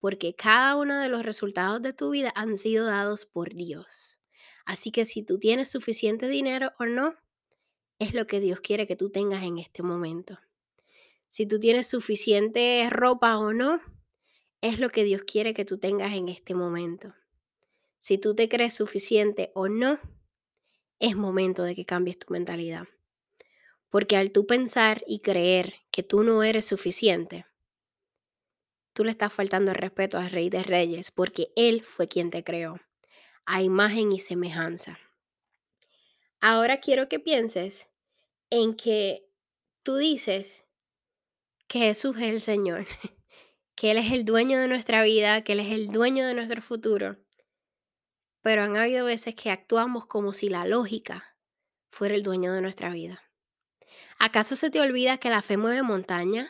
Porque 0.00 0.34
cada 0.34 0.76
uno 0.76 0.98
de 0.98 1.08
los 1.08 1.24
resultados 1.24 1.82
de 1.82 1.92
tu 1.92 2.10
vida 2.10 2.32
han 2.34 2.56
sido 2.56 2.86
dados 2.86 3.26
por 3.26 3.54
Dios. 3.54 4.20
Así 4.64 4.90
que 4.90 5.04
si 5.04 5.22
tú 5.22 5.38
tienes 5.38 5.70
suficiente 5.70 6.28
dinero 6.28 6.72
o 6.78 6.86
no, 6.86 7.14
es 7.98 8.14
lo 8.14 8.26
que 8.26 8.40
Dios 8.40 8.60
quiere 8.60 8.86
que 8.86 8.96
tú 8.96 9.10
tengas 9.10 9.42
en 9.42 9.58
este 9.58 9.82
momento. 9.82 10.38
Si 11.26 11.46
tú 11.46 11.58
tienes 11.58 11.86
suficiente 11.86 12.86
ropa 12.90 13.38
o 13.38 13.52
no, 13.52 13.80
es 14.60 14.78
lo 14.78 14.88
que 14.88 15.04
Dios 15.04 15.22
quiere 15.24 15.54
que 15.54 15.64
tú 15.64 15.78
tengas 15.78 16.12
en 16.14 16.28
este 16.28 16.54
momento. 16.54 17.14
Si 17.98 18.18
tú 18.18 18.34
te 18.34 18.48
crees 18.48 18.74
suficiente 18.74 19.50
o 19.54 19.68
no, 19.68 19.98
es 21.00 21.16
momento 21.16 21.62
de 21.62 21.74
que 21.74 21.84
cambies 21.84 22.18
tu 22.18 22.32
mentalidad. 22.32 22.86
Porque 23.88 24.16
al 24.16 24.32
tú 24.32 24.46
pensar 24.46 25.02
y 25.06 25.20
creer 25.20 25.74
que 25.90 26.02
tú 26.02 26.22
no 26.22 26.42
eres 26.42 26.66
suficiente, 26.66 27.46
tú 28.92 29.04
le 29.04 29.10
estás 29.10 29.32
faltando 29.32 29.72
respeto 29.72 30.18
al 30.18 30.30
Rey 30.30 30.50
de 30.50 30.62
Reyes, 30.62 31.10
porque 31.10 31.52
Él 31.56 31.84
fue 31.84 32.08
quien 32.08 32.30
te 32.30 32.44
creó 32.44 32.80
a 33.46 33.62
imagen 33.62 34.12
y 34.12 34.20
semejanza. 34.20 34.98
Ahora 36.40 36.80
quiero 36.80 37.08
que 37.08 37.18
pienses 37.18 37.88
en 38.50 38.74
que 38.74 39.26
tú 39.82 39.96
dices 39.96 40.64
que 41.66 41.78
Jesús 41.78 42.16
es 42.16 42.24
el 42.24 42.40
Señor, 42.40 42.86
que 43.74 43.90
Él 43.90 43.98
es 43.98 44.12
el 44.12 44.24
dueño 44.24 44.60
de 44.60 44.68
nuestra 44.68 45.02
vida, 45.02 45.42
que 45.42 45.52
Él 45.52 45.60
es 45.60 45.70
el 45.72 45.88
dueño 45.88 46.26
de 46.26 46.34
nuestro 46.34 46.60
futuro. 46.60 47.16
Pero 48.48 48.62
han 48.62 48.78
habido 48.78 49.04
veces 49.04 49.34
que 49.34 49.50
actuamos 49.50 50.06
como 50.06 50.32
si 50.32 50.48
la 50.48 50.64
lógica 50.64 51.36
fuera 51.90 52.14
el 52.14 52.22
dueño 52.22 52.54
de 52.54 52.62
nuestra 52.62 52.88
vida. 52.88 53.30
¿Acaso 54.18 54.56
se 54.56 54.70
te 54.70 54.80
olvida 54.80 55.18
que 55.18 55.28
la 55.28 55.42
fe 55.42 55.58
mueve 55.58 55.82
montaña? 55.82 56.48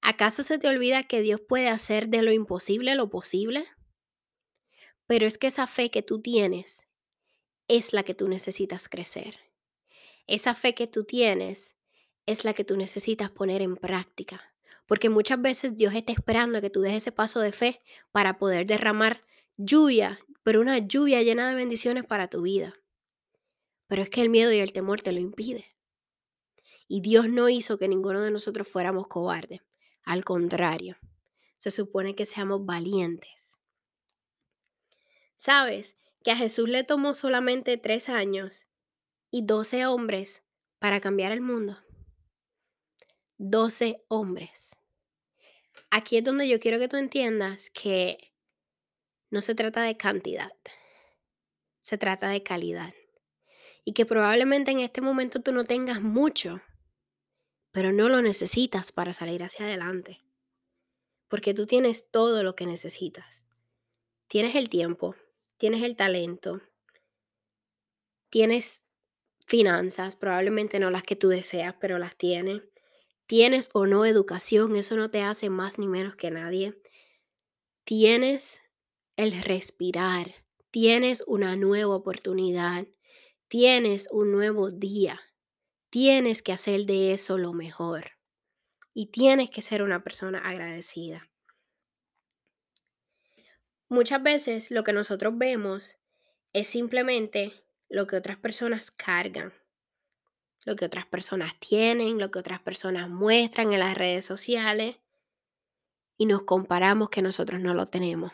¿Acaso 0.00 0.42
se 0.42 0.58
te 0.58 0.68
olvida 0.68 1.02
que 1.02 1.20
Dios 1.20 1.38
puede 1.46 1.68
hacer 1.68 2.08
de 2.08 2.22
lo 2.22 2.32
imposible 2.32 2.94
lo 2.94 3.10
posible? 3.10 3.68
Pero 5.06 5.26
es 5.26 5.36
que 5.36 5.48
esa 5.48 5.66
fe 5.66 5.90
que 5.90 6.00
tú 6.00 6.22
tienes 6.22 6.88
es 7.68 7.92
la 7.92 8.02
que 8.02 8.14
tú 8.14 8.26
necesitas 8.26 8.88
crecer. 8.88 9.38
Esa 10.26 10.54
fe 10.54 10.74
que 10.74 10.86
tú 10.86 11.04
tienes 11.04 11.76
es 12.24 12.46
la 12.46 12.54
que 12.54 12.64
tú 12.64 12.78
necesitas 12.78 13.28
poner 13.28 13.60
en 13.60 13.76
práctica. 13.76 14.54
Porque 14.86 15.10
muchas 15.10 15.42
veces 15.42 15.76
Dios 15.76 15.92
está 15.92 16.12
esperando 16.12 16.62
que 16.62 16.70
tú 16.70 16.80
des 16.80 16.94
ese 16.94 17.12
paso 17.12 17.40
de 17.40 17.52
fe 17.52 17.82
para 18.12 18.38
poder 18.38 18.64
derramar 18.64 19.22
lluvia, 19.58 20.18
pero 20.50 20.62
una 20.62 20.78
lluvia 20.78 21.22
llena 21.22 21.48
de 21.48 21.54
bendiciones 21.54 22.04
para 22.04 22.26
tu 22.26 22.42
vida. 22.42 22.74
Pero 23.86 24.02
es 24.02 24.10
que 24.10 24.20
el 24.20 24.30
miedo 24.30 24.52
y 24.52 24.58
el 24.58 24.72
temor 24.72 25.00
te 25.00 25.12
lo 25.12 25.20
impide. 25.20 25.64
Y 26.88 27.02
Dios 27.02 27.28
no 27.28 27.48
hizo 27.48 27.78
que 27.78 27.86
ninguno 27.86 28.20
de 28.20 28.32
nosotros 28.32 28.66
fuéramos 28.66 29.06
cobardes. 29.06 29.60
Al 30.02 30.24
contrario, 30.24 30.98
se 31.56 31.70
supone 31.70 32.16
que 32.16 32.26
seamos 32.26 32.66
valientes. 32.66 33.60
¿Sabes 35.36 35.96
que 36.24 36.32
a 36.32 36.36
Jesús 36.36 36.68
le 36.68 36.82
tomó 36.82 37.14
solamente 37.14 37.76
tres 37.76 38.08
años 38.08 38.66
y 39.30 39.42
doce 39.46 39.86
hombres 39.86 40.42
para 40.80 41.00
cambiar 41.00 41.30
el 41.30 41.42
mundo? 41.42 41.78
Doce 43.38 44.04
hombres. 44.08 44.74
Aquí 45.90 46.16
es 46.16 46.24
donde 46.24 46.48
yo 46.48 46.58
quiero 46.58 46.80
que 46.80 46.88
tú 46.88 46.96
entiendas 46.96 47.70
que 47.70 48.29
no 49.30 49.40
se 49.40 49.54
trata 49.54 49.82
de 49.82 49.96
cantidad, 49.96 50.52
se 51.80 51.98
trata 51.98 52.28
de 52.28 52.42
calidad. 52.42 52.92
Y 53.84 53.92
que 53.92 54.04
probablemente 54.04 54.70
en 54.70 54.80
este 54.80 55.00
momento 55.00 55.40
tú 55.40 55.52
no 55.52 55.64
tengas 55.64 56.02
mucho, 56.02 56.60
pero 57.72 57.92
no 57.92 58.08
lo 58.08 58.20
necesitas 58.20 58.92
para 58.92 59.12
salir 59.12 59.42
hacia 59.42 59.66
adelante. 59.66 60.20
Porque 61.28 61.54
tú 61.54 61.66
tienes 61.66 62.10
todo 62.10 62.42
lo 62.42 62.54
que 62.56 62.66
necesitas. 62.66 63.46
Tienes 64.28 64.54
el 64.56 64.68
tiempo, 64.68 65.14
tienes 65.56 65.82
el 65.82 65.96
talento, 65.96 66.60
tienes 68.28 68.84
finanzas, 69.46 70.16
probablemente 70.16 70.78
no 70.78 70.90
las 70.90 71.02
que 71.02 71.16
tú 71.16 71.28
deseas, 71.28 71.74
pero 71.80 71.98
las 71.98 72.16
tienes. 72.16 72.62
Tienes 73.26 73.70
o 73.72 73.86
no 73.86 74.04
educación, 74.04 74.74
eso 74.76 74.96
no 74.96 75.10
te 75.10 75.22
hace 75.22 75.50
más 75.50 75.78
ni 75.78 75.86
menos 75.86 76.16
que 76.16 76.30
nadie. 76.30 76.80
Tienes 77.84 78.62
el 79.20 79.42
respirar, 79.42 80.34
tienes 80.70 81.22
una 81.26 81.54
nueva 81.54 81.94
oportunidad, 81.94 82.86
tienes 83.48 84.08
un 84.10 84.32
nuevo 84.32 84.70
día, 84.70 85.20
tienes 85.90 86.40
que 86.40 86.52
hacer 86.52 86.86
de 86.86 87.12
eso 87.12 87.36
lo 87.36 87.52
mejor 87.52 88.12
y 88.94 89.06
tienes 89.06 89.50
que 89.50 89.60
ser 89.60 89.82
una 89.82 90.02
persona 90.02 90.38
agradecida. 90.38 91.28
Muchas 93.90 94.22
veces 94.22 94.70
lo 94.70 94.84
que 94.84 94.94
nosotros 94.94 95.36
vemos 95.36 95.98
es 96.54 96.68
simplemente 96.68 97.52
lo 97.90 98.06
que 98.06 98.16
otras 98.16 98.38
personas 98.38 98.90
cargan, 98.90 99.52
lo 100.64 100.76
que 100.76 100.86
otras 100.86 101.04
personas 101.04 101.60
tienen, 101.60 102.18
lo 102.18 102.30
que 102.30 102.38
otras 102.38 102.60
personas 102.60 103.10
muestran 103.10 103.74
en 103.74 103.80
las 103.80 103.98
redes 103.98 104.24
sociales 104.24 104.96
y 106.16 106.24
nos 106.24 106.44
comparamos 106.44 107.10
que 107.10 107.20
nosotros 107.20 107.60
no 107.60 107.74
lo 107.74 107.84
tenemos. 107.84 108.32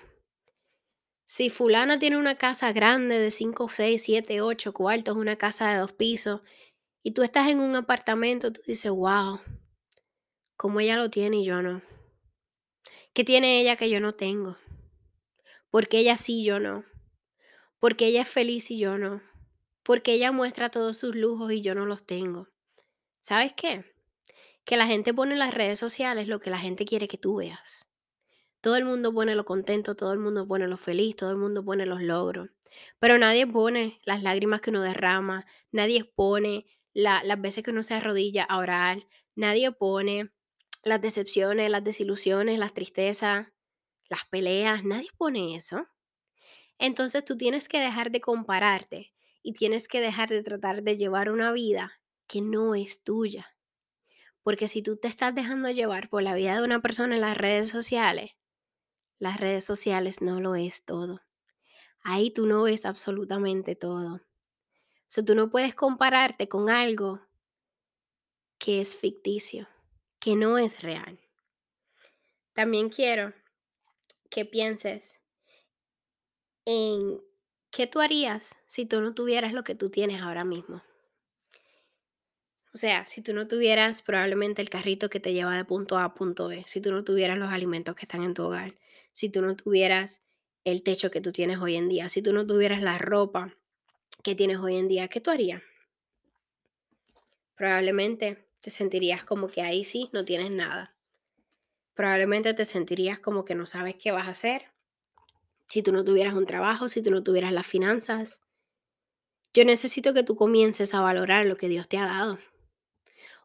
Si 1.29 1.51
fulana 1.51 1.99
tiene 1.99 2.19
una 2.19 2.39
casa 2.39 2.73
grande 2.73 3.19
de 3.19 3.33
5, 3.33 3.69
6, 3.69 4.01
7, 4.01 4.41
8 4.43 4.73
cuartos, 4.73 5.17
una 5.17 5.35
casa 5.35 5.73
de 5.73 5.81
dos 5.81 5.93
pisos, 5.93 6.43
y 7.03 7.15
tú 7.15 7.25
estás 7.25 7.49
en 7.49 7.59
un 7.59 7.75
apartamento, 7.75 8.53
tú 8.53 8.61
dices, 8.65 8.93
wow, 8.93 9.41
¿cómo 10.57 10.79
ella 10.79 10.95
lo 10.97 11.11
tiene 11.11 11.39
y 11.39 11.45
yo 11.45 11.63
no? 11.63 11.83
¿Qué 13.13 13.25
tiene 13.25 13.61
ella 13.61 13.75
que 13.75 13.91
yo 13.91 14.01
no 14.01 14.15
tengo? 14.15 14.57
Porque 15.69 15.99
ella 15.99 16.17
sí, 16.17 16.45
yo 16.45 16.61
no. 16.61 16.85
Porque 17.81 18.07
ella 18.07 18.23
es 18.23 18.29
feliz 18.29 18.71
y 18.71 18.79
yo 18.79 18.97
no. 18.97 19.21
Porque 19.83 20.13
ella 20.13 20.31
muestra 20.31 20.71
todos 20.71 20.97
sus 20.97 21.17
lujos 21.17 21.51
y 21.51 21.61
yo 21.61 21.75
no 21.75 21.87
los 21.87 22.07
tengo. 22.07 22.49
¿Sabes 23.21 23.53
qué? 23.53 23.85
Que 24.65 24.77
la 24.77 24.87
gente 24.87 25.13
pone 25.13 25.33
en 25.33 25.41
las 25.41 25.53
redes 25.53 25.81
sociales 25.81 26.29
lo 26.29 26.39
que 26.39 26.51
la 26.51 26.59
gente 26.61 26.85
quiere 26.85 27.09
que 27.09 27.19
tú 27.19 27.37
veas. 27.37 27.86
Todo 28.67 28.75
el 28.75 28.85
mundo 28.85 29.15
pone 29.15 29.37
lo 29.37 29.45
contento, 29.45 29.95
todo 29.95 30.13
el 30.13 30.19
mundo 30.19 30.49
pone 30.49 30.67
lo 30.67 30.77
feliz, 30.77 31.15
todo 31.15 31.31
el 31.31 31.37
mundo 31.37 31.65
pone 31.65 31.87
los 31.87 32.03
logros. 32.03 32.51
Pero 32.99 33.17
nadie 33.17 33.47
pone 33.47 34.01
las 34.05 34.25
lágrimas 34.25 34.61
que 34.61 34.71
uno 34.71 34.83
derrama, 34.83 35.47
nadie 35.71 36.05
pone 36.05 36.67
las 36.93 37.41
veces 37.41 37.63
que 37.63 37.71
uno 37.71 37.85
se 37.85 37.95
arrodilla 37.95 38.43
a 38.43 38.59
orar, 38.59 39.07
nadie 39.37 39.71
pone 39.71 40.33
las 40.83 41.01
decepciones, 41.01 41.71
las 41.71 41.85
desilusiones, 41.85 42.59
las 42.59 42.75
tristezas, 42.75 43.53
las 44.09 44.25
peleas, 44.31 44.85
nadie 44.85 45.11
pone 45.17 45.55
eso. 45.55 45.87
Entonces 46.77 47.25
tú 47.25 47.37
tienes 47.37 47.69
que 47.69 47.79
dejar 47.79 48.11
de 48.11 48.21
compararte 48.21 49.15
y 49.45 49.53
tienes 49.53 49.87
que 49.87 50.01
dejar 50.01 50.29
de 50.29 50.43
tratar 50.43 50.83
de 50.83 50.97
llevar 50.97 51.31
una 51.31 51.53
vida 51.53 51.93
que 52.27 52.41
no 52.41 52.75
es 52.75 53.05
tuya. 53.05 53.47
Porque 54.43 54.67
si 54.67 54.83
tú 54.83 54.97
te 54.97 55.07
estás 55.07 55.37
dejando 55.37 55.71
llevar 55.71 56.09
por 56.09 56.25
la 56.25 56.35
vida 56.35 56.57
de 56.57 56.65
una 56.65 56.83
persona 56.83 57.15
en 57.15 57.21
las 57.21 57.37
redes 57.37 57.69
sociales, 57.69 58.33
las 59.19 59.41
redes 59.41 59.65
sociales 59.65 60.21
no 60.21 60.41
lo 60.41 60.55
es 60.55 60.85
todo. 60.85 61.23
Ahí 62.03 62.31
tú 62.31 62.47
no 62.47 62.63
ves 62.63 62.85
absolutamente 62.85 63.75
todo. 63.75 64.21
So, 65.09 65.25
tú 65.25 65.35
no 65.35 65.51
puedes 65.51 65.75
compararte 65.75 66.49
con 66.49 66.69
algo 66.71 67.21
que 68.59 68.81
es 68.81 68.97
ficticio, 68.97 69.69
que 70.19 70.37
no 70.37 70.59
es 70.59 70.83
real. 70.83 71.21
También 72.53 72.89
quiero 72.89 73.35
que 74.31 74.45
pienses 74.45 75.21
en 76.65 77.21
qué 77.71 77.87
tú 77.87 78.01
harías 78.01 78.57
si 78.67 78.87
tú 78.87 79.01
no 79.01 79.15
tuvieras 79.15 79.53
lo 79.53 79.63
que 79.63 79.75
tú 79.75 79.91
tienes 79.91 80.21
ahora 80.23 80.45
mismo. 80.45 80.83
O 82.75 82.79
sea, 82.79 83.07
si 83.07 83.23
tú 83.23 83.33
no 83.33 83.49
tuvieras 83.49 84.03
probablemente 84.03 84.61
el 84.61 84.69
carrito 84.69 85.09
que 85.09 85.21
te 85.21 85.33
lleva 85.33 85.57
de 85.57 85.65
punto 85.65 85.97
A 85.97 86.05
a 86.05 86.15
punto 86.15 86.49
B, 86.49 86.65
si 86.67 86.81
tú 86.81 86.93
no 86.93 87.05
tuvieras 87.05 87.39
los 87.39 87.51
alimentos 87.51 87.95
que 87.95 88.05
están 88.05 88.23
en 88.23 88.35
tu 88.35 88.45
hogar, 88.45 88.75
si 89.17 89.31
tú 89.31 89.41
no 89.41 89.57
tuvieras 89.57 90.21
el 90.65 90.83
techo 90.83 91.11
que 91.11 91.23
tú 91.23 91.33
tienes 91.33 91.59
hoy 91.59 91.77
en 91.77 91.89
día, 91.89 92.11
si 92.11 92.21
tú 92.21 92.35
no 92.35 92.47
tuvieras 92.47 92.83
la 92.83 92.99
ropa 92.99 93.57
que 94.23 94.35
tienes 94.35 94.59
hoy 94.59 94.77
en 94.77 94.89
día, 94.89 95.09
¿qué 95.09 95.23
tú 95.23 95.31
harías? 95.31 95.63
Probablemente 97.55 98.47
te 98.61 98.71
sentirías 98.71 99.25
como 99.25 99.49
que 99.49 99.63
ahí 99.63 99.85
sí 99.85 100.11
no 100.13 100.27
tienes 100.27 100.51
nada. 100.51 100.95
Probablemente 101.95 102.53
te 102.53 102.67
sentirías 102.67 103.19
como 103.19 103.47
que 103.47 103.55
no 103.55 103.65
sabes 103.65 103.95
qué 103.95 104.11
vas 104.11 104.27
a 104.27 104.33
hacer. 104.33 104.67
Si 105.67 105.83
tú 105.83 105.95
no 105.95 106.05
tuvieras 106.05 106.35
un 106.35 106.45
trabajo, 106.45 106.91
si 106.91 107.01
tú 107.03 107.11
no 107.11 107.23
tuvieras 107.23 107.55
las 107.55 107.67
finanzas. 107.67 108.43
Yo 109.55 109.65
necesito 109.65 110.13
que 110.13 110.25
tú 110.25 110.37
comiences 110.37 110.93
a 110.93 111.01
valorar 111.01 111.47
lo 111.47 111.57
que 111.57 111.69
Dios 111.69 111.89
te 111.89 111.97
ha 111.97 112.05
dado. 112.05 112.39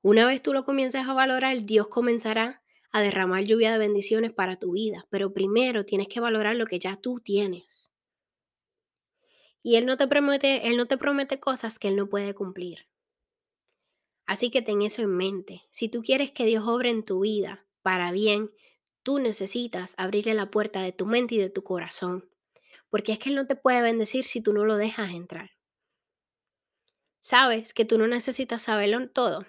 Una 0.02 0.26
vez 0.26 0.44
tú 0.44 0.52
lo 0.52 0.66
comiences 0.66 1.08
a 1.08 1.14
valorar, 1.14 1.62
Dios 1.62 1.88
comenzará 1.88 2.61
a 2.92 3.02
derramar 3.02 3.44
lluvia 3.44 3.72
de 3.72 3.80
bendiciones 3.80 4.34
para 4.34 4.58
tu 4.58 4.74
vida, 4.74 5.08
pero 5.10 5.34
primero 5.34 5.86
tienes 5.86 6.08
que 6.08 6.20
valorar 6.20 6.56
lo 6.56 6.66
que 6.66 6.80
ya 6.80 6.98
tú 6.98 7.20
tienes. 7.20 7.96
Y 9.64 9.76
él 9.76 9.86
no 9.86 9.98
te 9.98 10.08
promete, 10.08 10.68
él 10.68 10.78
no 10.78 10.88
te 10.88 10.98
promete 10.98 11.40
cosas 11.40 11.80
que 11.80 11.88
él 11.88 11.96
no 11.96 12.08
puede 12.08 12.34
cumplir. 12.34 12.88
Así 14.26 14.50
que 14.50 14.62
ten 14.62 14.82
eso 14.82 15.02
en 15.02 15.16
mente. 15.16 15.64
Si 15.72 15.90
tú 15.90 16.02
quieres 16.02 16.32
que 16.32 16.46
Dios 16.46 16.64
obre 16.68 16.90
en 16.90 17.04
tu 17.04 17.22
vida 17.22 17.66
para 17.82 18.12
bien, 18.12 18.52
tú 19.04 19.20
necesitas 19.20 19.94
abrirle 19.98 20.34
la 20.34 20.52
puerta 20.52 20.82
de 20.82 20.92
tu 20.92 21.06
mente 21.06 21.36
y 21.36 21.38
de 21.38 21.50
tu 21.50 21.64
corazón, 21.64 22.30
porque 22.90 23.14
es 23.14 23.20
que 23.20 23.30
él 23.30 23.36
no 23.36 23.48
te 23.48 23.56
puede 23.56 23.82
bendecir 23.82 24.26
si 24.26 24.42
tú 24.42 24.54
no 24.54 24.66
lo 24.66 24.78
dejas 24.78 25.12
entrar. 25.12 25.52
Sabes 27.20 27.74
que 27.74 27.86
tú 27.86 27.98
no 27.98 28.08
necesitas 28.08 28.64
saberlo 28.64 29.10
todo, 29.10 29.46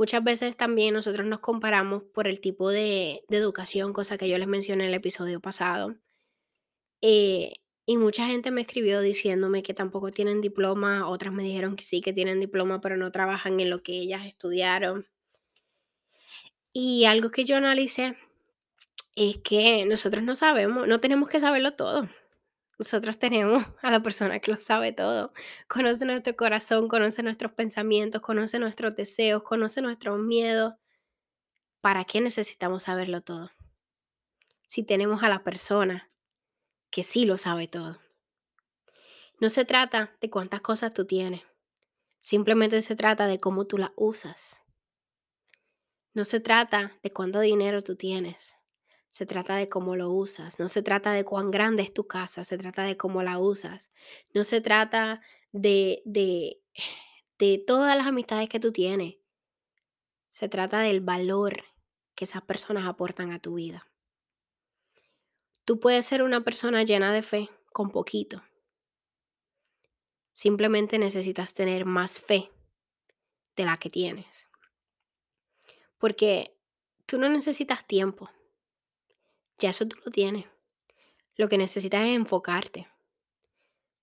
Muchas 0.00 0.24
veces 0.24 0.56
también 0.56 0.94
nosotros 0.94 1.26
nos 1.26 1.40
comparamos 1.40 2.04
por 2.14 2.26
el 2.26 2.40
tipo 2.40 2.70
de, 2.70 3.22
educación, 3.28 3.92
cosa 3.92 4.16
que 4.16 4.30
yo 4.30 4.38
les 4.38 4.48
mencioné 4.48 4.84
en 4.84 4.88
el 4.88 4.94
episodio 4.94 5.40
pasado. 5.40 5.94
Eh, 7.02 7.52
y 7.84 7.98
mucha 7.98 8.26
gente 8.26 8.50
me 8.50 8.62
escribió 8.62 9.02
diciéndome 9.02 9.62
que 9.62 9.74
tampoco 9.74 10.10
tienen 10.10 10.40
diploma, 10.40 11.06
otras 11.06 11.34
me 11.34 11.42
dijeron 11.42 11.76
que 11.76 11.84
sí, 11.84 12.00
que 12.00 12.14
tienen 12.14 12.40
diploma, 12.40 12.80
pero 12.80 12.96
no 12.96 13.12
trabajan 13.12 13.60
en 13.60 13.68
lo 13.68 13.82
que 13.82 13.92
ellas 13.92 14.24
estudiaron. 14.24 15.06
Y 16.72 17.04
algo 17.04 17.30
que 17.30 17.44
yo 17.44 17.56
analicé 17.56 18.16
es 19.16 19.36
que 19.36 19.84
nosotros 19.84 20.22
no 20.22 20.34
sabemos, 20.34 20.88
no 20.88 20.98
tenemos 21.00 21.28
que 21.28 21.40
saberlo 21.40 21.74
todo. 21.74 22.08
Nosotros 22.80 23.18
tenemos 23.18 23.62
a 23.82 23.90
la 23.90 24.02
persona 24.02 24.38
que 24.38 24.52
lo 24.52 24.58
sabe 24.58 24.92
todo. 24.92 25.34
Conoce 25.68 26.06
nuestro 26.06 26.34
corazón, 26.34 26.88
conoce 26.88 27.22
nuestros 27.22 27.52
pensamientos, 27.52 28.22
conoce 28.22 28.58
nuestros 28.58 28.96
deseos, 28.96 29.42
conoce 29.42 29.82
nuestros 29.82 30.18
miedos. 30.18 30.72
¿Para 31.82 32.06
qué 32.06 32.22
necesitamos 32.22 32.84
saberlo 32.84 33.20
todo? 33.20 33.50
Si 34.66 34.82
tenemos 34.82 35.22
a 35.22 35.28
la 35.28 35.44
persona 35.44 36.10
que 36.90 37.04
sí 37.04 37.26
lo 37.26 37.36
sabe 37.36 37.68
todo. 37.68 38.00
No 39.40 39.50
se 39.50 39.66
trata 39.66 40.16
de 40.22 40.30
cuántas 40.30 40.62
cosas 40.62 40.94
tú 40.94 41.04
tienes. 41.04 41.42
Simplemente 42.22 42.80
se 42.80 42.96
trata 42.96 43.26
de 43.26 43.40
cómo 43.40 43.66
tú 43.66 43.76
las 43.76 43.92
usas. 43.94 44.62
No 46.14 46.24
se 46.24 46.40
trata 46.40 46.92
de 47.02 47.12
cuánto 47.12 47.40
dinero 47.40 47.82
tú 47.82 47.94
tienes. 47.96 48.56
Se 49.10 49.26
trata 49.26 49.56
de 49.56 49.68
cómo 49.68 49.96
lo 49.96 50.10
usas, 50.10 50.58
no 50.58 50.68
se 50.68 50.82
trata 50.82 51.12
de 51.12 51.24
cuán 51.24 51.50
grande 51.50 51.82
es 51.82 51.92
tu 51.92 52.06
casa, 52.06 52.44
se 52.44 52.56
trata 52.56 52.84
de 52.84 52.96
cómo 52.96 53.22
la 53.22 53.38
usas. 53.38 53.90
No 54.34 54.44
se 54.44 54.60
trata 54.60 55.20
de, 55.52 56.02
de, 56.04 56.62
de 57.38 57.58
todas 57.66 57.96
las 57.96 58.06
amistades 58.06 58.48
que 58.48 58.60
tú 58.60 58.72
tienes. 58.72 59.16
Se 60.30 60.48
trata 60.48 60.80
del 60.80 61.00
valor 61.00 61.64
que 62.14 62.24
esas 62.24 62.42
personas 62.42 62.86
aportan 62.86 63.32
a 63.32 63.40
tu 63.40 63.54
vida. 63.54 63.88
Tú 65.64 65.80
puedes 65.80 66.06
ser 66.06 66.22
una 66.22 66.42
persona 66.42 66.84
llena 66.84 67.12
de 67.12 67.22
fe 67.22 67.50
con 67.72 67.90
poquito. 67.90 68.42
Simplemente 70.32 70.98
necesitas 70.98 71.54
tener 71.54 71.84
más 71.84 72.18
fe 72.18 72.50
de 73.56 73.64
la 73.64 73.76
que 73.76 73.90
tienes. 73.90 74.48
Porque 75.98 76.56
tú 77.06 77.18
no 77.18 77.28
necesitas 77.28 77.86
tiempo. 77.86 78.30
Ya 79.60 79.70
eso 79.70 79.86
tú 79.86 79.96
lo 80.04 80.10
tienes. 80.10 80.46
Lo 81.36 81.48
que 81.48 81.58
necesitas 81.58 82.02
es 82.06 82.16
enfocarte. 82.16 82.88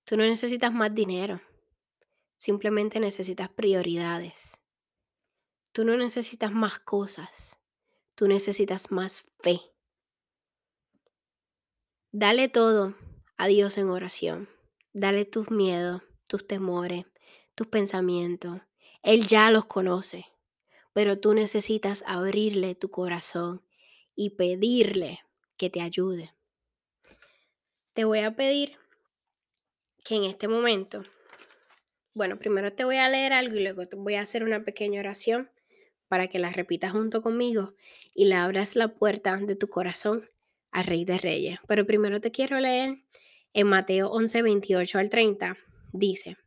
Tú 0.06 0.16
no 0.16 0.24
necesitas 0.24 0.72
más 0.72 0.94
dinero. 0.94 1.42
Simplemente 2.38 3.00
necesitas 3.00 3.50
prioridades. 3.50 4.62
Tú 5.72 5.84
no 5.84 5.98
necesitas 5.98 6.52
más 6.52 6.80
cosas. 6.80 7.60
Tú 8.14 8.28
necesitas 8.28 8.92
más 8.92 9.26
fe. 9.42 9.60
Dale 12.12 12.50
todo 12.50 12.96
a 13.38 13.48
Dios 13.48 13.78
en 13.78 13.90
oración. 13.90 14.50
Dale 14.94 15.26
tus 15.26 15.52
miedos, 15.52 16.04
tus 16.28 16.48
temores, 16.48 17.06
tus 17.56 17.68
pensamientos. 17.68 18.62
Él 19.02 19.28
ya 19.28 19.52
los 19.52 19.66
conoce, 19.66 20.26
pero 20.94 21.20
tú 21.20 21.34
necesitas 21.34 22.04
abrirle 22.08 22.76
tu 22.76 22.90
corazón 22.90 23.64
y 24.16 24.32
pedirle 24.32 25.20
que 25.58 25.70
te 25.70 25.82
ayude. 25.82 26.34
Te 27.94 28.06
voy 28.06 28.20
a 28.20 28.36
pedir 28.36 28.78
que 30.04 30.16
en 30.16 30.24
este 30.24 30.48
momento, 30.48 31.04
bueno, 32.14 32.38
primero 32.38 32.72
te 32.72 32.86
voy 32.86 32.98
a 32.98 33.10
leer 33.10 33.34
algo 33.34 33.56
y 33.56 33.64
luego 33.64 33.86
te 33.86 33.96
voy 33.96 34.16
a 34.16 34.22
hacer 34.22 34.44
una 34.44 34.64
pequeña 34.64 35.00
oración 35.00 35.50
para 36.08 36.28
que 36.28 36.40
la 36.40 36.52
repitas 36.52 36.92
junto 36.92 37.22
conmigo 37.22 37.74
y 38.14 38.26
le 38.26 38.36
abras 38.36 38.76
la 38.76 38.88
puerta 38.88 39.36
de 39.38 39.56
tu 39.56 39.68
corazón 39.68 40.30
al 40.72 40.86
Rey 40.86 41.06
de 41.06 41.18
Reyes. 41.18 41.60
Pero 41.68 41.86
primero 41.86 42.22
te 42.22 42.32
quiero 42.32 42.60
leer 42.60 43.04
en 43.54 43.68
Mateo 43.68 44.10
11, 44.10 44.42
28 44.42 45.00
al 45.00 45.10
30. 45.10 45.58
Dice, 45.92 46.38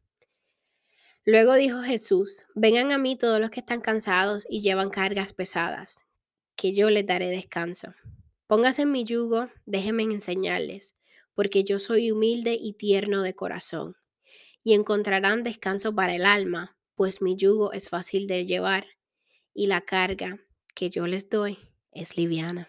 Luego 1.27 1.55
dijo 1.55 1.83
Jesús, 1.83 2.47
vengan 2.55 2.93
a 2.93 2.99
mí 2.99 3.15
todos 3.17 3.41
los 3.41 3.51
que 3.51 3.61
están 3.61 3.81
cansados 3.81 4.47
y 4.49 4.63
llevan 4.63 4.89
cargas 4.89 5.35
pesadas, 5.35 6.07
que 6.57 6.73
yo 6.73 6.89
les 6.89 7.07
daré 7.07 7.29
descanso. 7.29 7.93
Pónganse 8.51 8.83
en 8.83 8.91
mi 8.91 9.05
yugo, 9.05 9.49
déjenme 9.65 10.03
enseñarles 10.03 10.97
porque 11.37 11.63
yo 11.63 11.79
soy 11.79 12.11
humilde 12.11 12.59
y 12.61 12.73
tierno 12.73 13.23
de 13.23 13.37
corazón, 13.37 13.95
y 14.65 14.75
encontrarán 14.75 15.45
descanso 15.45 15.95
para 15.95 16.17
el 16.17 16.27
alma, 16.27 16.77
pues 16.97 17.23
mi 17.23 17.37
yugo 17.37 17.73
es 17.73 17.89
fácil 17.89 18.27
de 18.27 18.47
llevar, 18.47 18.89
y 19.55 19.69
la 19.69 19.83
carga 19.83 20.41
que 20.75 20.91
yo 20.91 21.07
les 21.07 21.31
doy 21.31 21.59
es 21.93 22.17
liviana. 22.17 22.69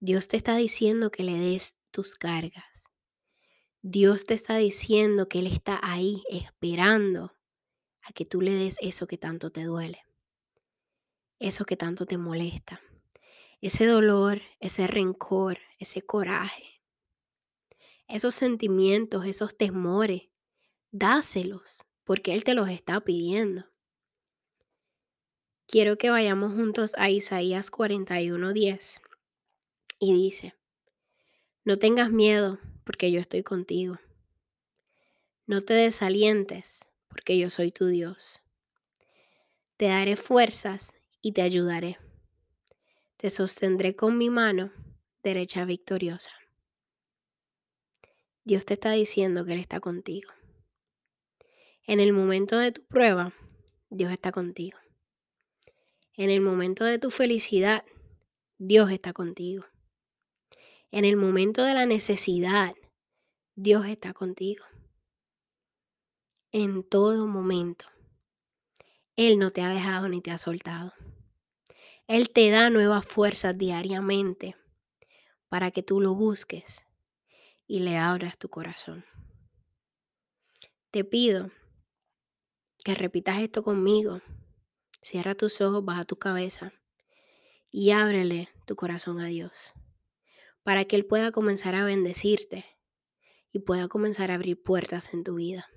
Dios 0.00 0.28
te 0.28 0.38
está 0.38 0.56
diciendo 0.56 1.10
que 1.10 1.24
le 1.24 1.34
des 1.34 1.76
tus 1.90 2.14
cargas. 2.14 2.86
Dios 3.82 4.24
te 4.24 4.32
está 4.32 4.56
diciendo 4.56 5.28
que 5.28 5.40
Él 5.40 5.46
está 5.48 5.78
ahí 5.82 6.22
esperando 6.30 7.34
a 8.00 8.12
que 8.14 8.24
tú 8.24 8.40
le 8.40 8.54
des 8.54 8.78
eso 8.80 9.06
que 9.06 9.18
tanto 9.18 9.50
te 9.50 9.64
duele, 9.64 10.06
eso 11.38 11.66
que 11.66 11.76
tanto 11.76 12.06
te 12.06 12.16
molesta, 12.16 12.80
ese 13.60 13.86
dolor, 13.86 14.42
ese 14.60 14.86
rencor, 14.86 15.58
ese 15.78 16.02
coraje, 16.02 16.82
esos 18.06 18.34
sentimientos, 18.34 19.26
esos 19.26 19.56
temores, 19.56 20.22
dáselos, 20.90 21.86
porque 22.04 22.32
Él 22.32 22.44
te 22.44 22.54
los 22.54 22.68
está 22.68 23.00
pidiendo. 23.00 23.66
Quiero 25.66 25.98
que 25.98 26.08
vayamos 26.08 26.54
juntos 26.54 26.94
a 26.96 27.10
Isaías 27.10 27.70
41:10 27.70 29.00
y 29.98 30.14
dice, 30.14 30.54
no 31.64 31.76
tengas 31.76 32.10
miedo, 32.10 32.58
porque 32.84 33.12
yo 33.12 33.20
estoy 33.20 33.42
contigo. 33.42 33.98
No 35.44 35.60
te 35.60 35.74
desalientes, 35.74 36.88
porque 37.08 37.36
yo 37.36 37.50
soy 37.50 37.70
tu 37.70 37.86
Dios. 37.86 38.40
Te 39.76 39.88
daré 39.88 40.16
fuerzas 40.16 40.96
y 41.20 41.32
te 41.32 41.42
ayudaré. 41.42 41.98
Te 43.18 43.30
sostendré 43.30 43.96
con 43.96 44.16
mi 44.16 44.30
mano 44.30 44.72
derecha 45.24 45.64
victoriosa. 45.64 46.30
Dios 48.44 48.64
te 48.64 48.74
está 48.74 48.92
diciendo 48.92 49.44
que 49.44 49.54
Él 49.54 49.58
está 49.58 49.80
contigo. 49.80 50.30
En 51.82 51.98
el 51.98 52.12
momento 52.12 52.56
de 52.58 52.70
tu 52.70 52.86
prueba, 52.86 53.34
Dios 53.90 54.12
está 54.12 54.30
contigo. 54.30 54.78
En 56.12 56.30
el 56.30 56.40
momento 56.40 56.84
de 56.84 57.00
tu 57.00 57.10
felicidad, 57.10 57.84
Dios 58.56 58.92
está 58.92 59.12
contigo. 59.12 59.64
En 60.92 61.04
el 61.04 61.16
momento 61.16 61.64
de 61.64 61.74
la 61.74 61.86
necesidad, 61.86 62.72
Dios 63.56 63.86
está 63.86 64.14
contigo. 64.14 64.64
En 66.52 66.84
todo 66.84 67.26
momento. 67.26 67.86
Él 69.16 69.40
no 69.40 69.50
te 69.50 69.62
ha 69.62 69.70
dejado 69.70 70.08
ni 70.08 70.20
te 70.20 70.30
ha 70.30 70.38
soltado. 70.38 70.92
Él 72.08 72.30
te 72.30 72.48
da 72.48 72.70
nuevas 72.70 73.04
fuerzas 73.04 73.58
diariamente 73.58 74.56
para 75.50 75.70
que 75.70 75.82
tú 75.82 76.00
lo 76.00 76.14
busques 76.14 76.86
y 77.66 77.80
le 77.80 77.98
abras 77.98 78.38
tu 78.38 78.48
corazón. 78.48 79.04
Te 80.90 81.04
pido 81.04 81.50
que 82.82 82.94
repitas 82.94 83.40
esto 83.40 83.62
conmigo. 83.62 84.22
Cierra 85.02 85.34
tus 85.34 85.60
ojos, 85.60 85.84
baja 85.84 86.06
tu 86.06 86.16
cabeza 86.16 86.72
y 87.70 87.90
ábrele 87.90 88.48
tu 88.66 88.74
corazón 88.74 89.20
a 89.20 89.26
Dios 89.26 89.74
para 90.62 90.86
que 90.86 90.96
Él 90.96 91.04
pueda 91.04 91.30
comenzar 91.30 91.74
a 91.74 91.84
bendecirte 91.84 92.64
y 93.52 93.58
pueda 93.58 93.86
comenzar 93.86 94.30
a 94.30 94.36
abrir 94.36 94.62
puertas 94.62 95.12
en 95.12 95.24
tu 95.24 95.34
vida. 95.34 95.68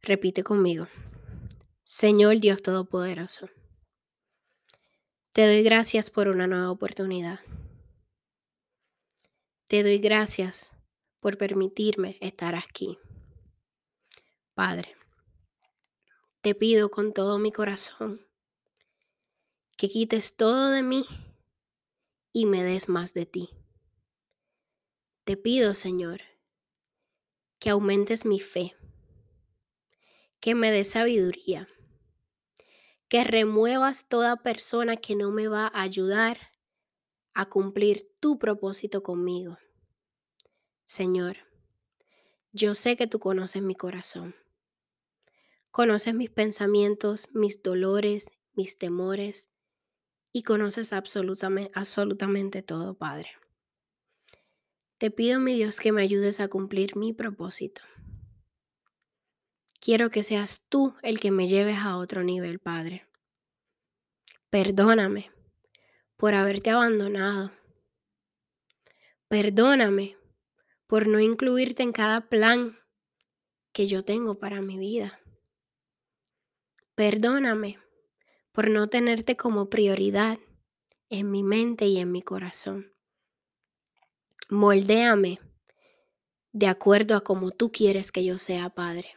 Repite 0.00 0.42
conmigo. 0.42 0.88
Señor 1.94 2.40
Dios 2.40 2.62
Todopoderoso, 2.62 3.50
te 5.32 5.46
doy 5.46 5.62
gracias 5.62 6.08
por 6.08 6.28
una 6.28 6.46
nueva 6.46 6.70
oportunidad. 6.70 7.40
Te 9.66 9.82
doy 9.82 9.98
gracias 9.98 10.72
por 11.20 11.36
permitirme 11.36 12.16
estar 12.22 12.54
aquí. 12.54 12.98
Padre, 14.54 14.96
te 16.40 16.54
pido 16.54 16.90
con 16.90 17.12
todo 17.12 17.38
mi 17.38 17.52
corazón 17.52 18.26
que 19.76 19.90
quites 19.90 20.34
todo 20.34 20.70
de 20.70 20.82
mí 20.82 21.04
y 22.32 22.46
me 22.46 22.64
des 22.64 22.88
más 22.88 23.12
de 23.12 23.26
ti. 23.26 23.50
Te 25.24 25.36
pido, 25.36 25.74
Señor, 25.74 26.22
que 27.58 27.68
aumentes 27.68 28.24
mi 28.24 28.40
fe, 28.40 28.74
que 30.40 30.54
me 30.54 30.70
des 30.70 30.88
sabiduría, 30.88 31.68
que 33.12 33.24
remuevas 33.24 34.08
toda 34.08 34.42
persona 34.42 34.96
que 34.96 35.14
no 35.14 35.30
me 35.32 35.46
va 35.46 35.66
a 35.66 35.82
ayudar 35.82 36.38
a 37.34 37.44
cumplir 37.44 38.10
tu 38.20 38.38
propósito 38.38 39.02
conmigo. 39.02 39.58
Señor, 40.86 41.36
yo 42.52 42.74
sé 42.74 42.96
que 42.96 43.06
tú 43.06 43.18
conoces 43.18 43.60
mi 43.60 43.74
corazón. 43.74 44.34
Conoces 45.70 46.14
mis 46.14 46.30
pensamientos, 46.30 47.28
mis 47.34 47.62
dolores, 47.62 48.30
mis 48.54 48.78
temores 48.78 49.50
y 50.32 50.42
conoces 50.42 50.94
absolutamente, 50.94 51.70
absolutamente 51.74 52.62
todo, 52.62 52.94
Padre. 52.94 53.28
Te 54.96 55.10
pido, 55.10 55.38
mi 55.38 55.52
Dios, 55.52 55.80
que 55.80 55.92
me 55.92 56.00
ayudes 56.00 56.40
a 56.40 56.48
cumplir 56.48 56.96
mi 56.96 57.12
propósito. 57.12 57.82
Quiero 59.84 60.10
que 60.10 60.22
seas 60.22 60.64
tú 60.68 60.94
el 61.02 61.18
que 61.18 61.32
me 61.32 61.48
lleves 61.48 61.78
a 61.78 61.96
otro 61.96 62.22
nivel, 62.22 62.60
Padre. 62.60 63.04
Perdóname 64.48 65.32
por 66.16 66.34
haberte 66.34 66.70
abandonado. 66.70 67.50
Perdóname 69.26 70.16
por 70.86 71.08
no 71.08 71.18
incluirte 71.18 71.82
en 71.82 71.90
cada 71.90 72.28
plan 72.28 72.78
que 73.72 73.88
yo 73.88 74.04
tengo 74.04 74.38
para 74.38 74.60
mi 74.60 74.78
vida. 74.78 75.20
Perdóname 76.94 77.80
por 78.52 78.70
no 78.70 78.86
tenerte 78.86 79.36
como 79.36 79.68
prioridad 79.68 80.38
en 81.08 81.28
mi 81.32 81.42
mente 81.42 81.86
y 81.86 81.98
en 81.98 82.12
mi 82.12 82.22
corazón. 82.22 82.94
Moldéame 84.48 85.40
de 86.52 86.68
acuerdo 86.68 87.16
a 87.16 87.24
como 87.24 87.50
tú 87.50 87.72
quieres 87.72 88.12
que 88.12 88.24
yo 88.24 88.38
sea, 88.38 88.70
Padre. 88.70 89.16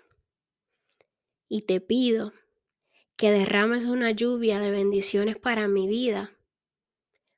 Y 1.48 1.62
te 1.62 1.82
pido 1.82 2.34
que 3.16 3.32
derrames 3.32 3.86
una 3.86 4.12
lluvia 4.12 4.60
de 4.60 4.72
bendiciones 4.72 5.38
para 5.38 5.68
mi 5.68 5.88
vida, 5.88 6.38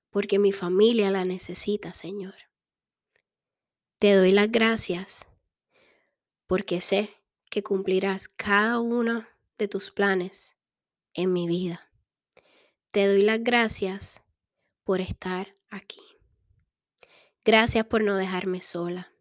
porque 0.09 0.39
mi 0.39 0.51
familia 0.51 1.11
la 1.11 1.25
necesita, 1.25 1.93
Señor. 1.93 2.35
Te 3.99 4.13
doy 4.13 4.31
las 4.31 4.51
gracias 4.51 5.27
porque 6.47 6.81
sé 6.81 7.09
que 7.49 7.63
cumplirás 7.63 8.27
cada 8.27 8.79
uno 8.79 9.27
de 9.57 9.67
tus 9.67 9.91
planes 9.91 10.55
en 11.13 11.33
mi 11.33 11.47
vida. 11.47 11.91
Te 12.91 13.07
doy 13.07 13.23
las 13.23 13.43
gracias 13.43 14.23
por 14.83 15.01
estar 15.01 15.55
aquí. 15.69 16.01
Gracias 17.43 17.85
por 17.85 18.03
no 18.03 18.15
dejarme 18.15 18.61
sola. 18.61 19.11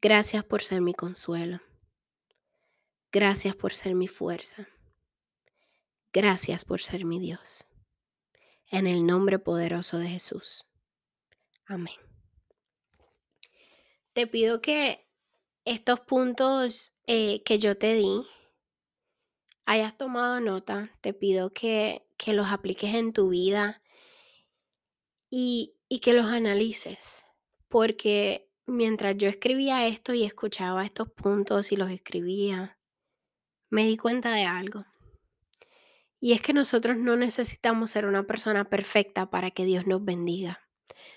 Gracias 0.00 0.44
por 0.44 0.62
ser 0.62 0.80
mi 0.80 0.94
consuelo. 0.94 1.60
Gracias 3.12 3.56
por 3.56 3.72
ser 3.72 3.94
mi 3.96 4.06
fuerza. 4.06 4.68
Gracias 6.12 6.64
por 6.64 6.80
ser 6.80 7.04
mi 7.04 7.18
Dios. 7.18 7.66
En 8.68 8.86
el 8.86 9.04
nombre 9.04 9.40
poderoso 9.40 9.98
de 9.98 10.08
Jesús. 10.08 10.66
Amén. 11.66 11.96
Te 14.12 14.26
pido 14.26 14.60
que 14.60 15.08
estos 15.64 16.00
puntos 16.00 16.94
eh, 17.06 17.42
que 17.42 17.58
yo 17.58 17.76
te 17.76 17.94
di 17.94 18.26
hayas 19.64 19.96
tomado 19.96 20.40
nota. 20.40 20.96
Te 21.00 21.12
pido 21.12 21.52
que, 21.52 22.06
que 22.16 22.32
los 22.32 22.46
apliques 22.46 22.94
en 22.94 23.12
tu 23.12 23.28
vida 23.28 23.82
y, 25.28 25.76
y 25.88 25.98
que 25.98 26.12
los 26.12 26.26
analices. 26.26 27.24
Porque 27.68 28.48
mientras 28.66 29.16
yo 29.16 29.28
escribía 29.28 29.86
esto 29.88 30.14
y 30.14 30.24
escuchaba 30.24 30.84
estos 30.84 31.08
puntos 31.10 31.72
y 31.72 31.76
los 31.76 31.90
escribía, 31.90 32.79
me 33.70 33.86
di 33.86 33.96
cuenta 33.96 34.32
de 34.32 34.44
algo. 34.44 34.84
Y 36.20 36.32
es 36.32 36.42
que 36.42 36.52
nosotros 36.52 36.98
no 36.98 37.16
necesitamos 37.16 37.92
ser 37.92 38.04
una 38.04 38.26
persona 38.26 38.68
perfecta 38.68 39.30
para 39.30 39.50
que 39.50 39.64
Dios 39.64 39.86
nos 39.86 40.04
bendiga. 40.04 40.60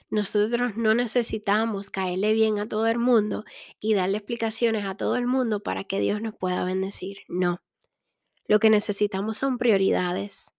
Nosotros 0.10 0.78
no 0.78 0.94
necesitamos 0.94 1.90
caerle 1.90 2.34
bien 2.34 2.60
a 2.60 2.70
todo 2.70 2.88
el 2.88 3.00
mundo 3.00 3.44
y 3.80 3.96
darle 3.96 4.18
explicaciones 4.18 4.86
a 4.86 4.96
todo 4.96 5.18
el 5.18 5.28
mundo 5.28 5.62
para 5.62 5.84
que 5.84 6.00
Dios 6.00 6.22
nos 6.22 6.36
pueda 6.36 6.64
bendecir. 6.64 7.18
No. 7.28 7.62
Lo 8.46 8.60
que 8.60 8.70
necesitamos 8.70 9.38
son 9.38 9.58
prioridades. 9.58 10.52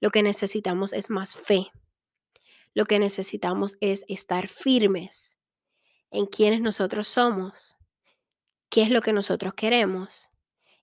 Lo 0.00 0.10
que 0.10 0.22
necesitamos 0.22 0.92
es 0.92 1.10
más 1.10 1.34
fe. 1.34 1.70
Lo 2.74 2.86
que 2.86 2.98
necesitamos 2.98 3.76
es 3.80 4.04
estar 4.08 4.48
firmes 4.48 5.38
en 6.10 6.26
quienes 6.26 6.60
nosotros 6.60 7.06
somos, 7.06 7.76
qué 8.68 8.82
es 8.82 8.90
lo 8.90 9.00
que 9.00 9.12
nosotros 9.12 9.54
queremos 9.54 10.29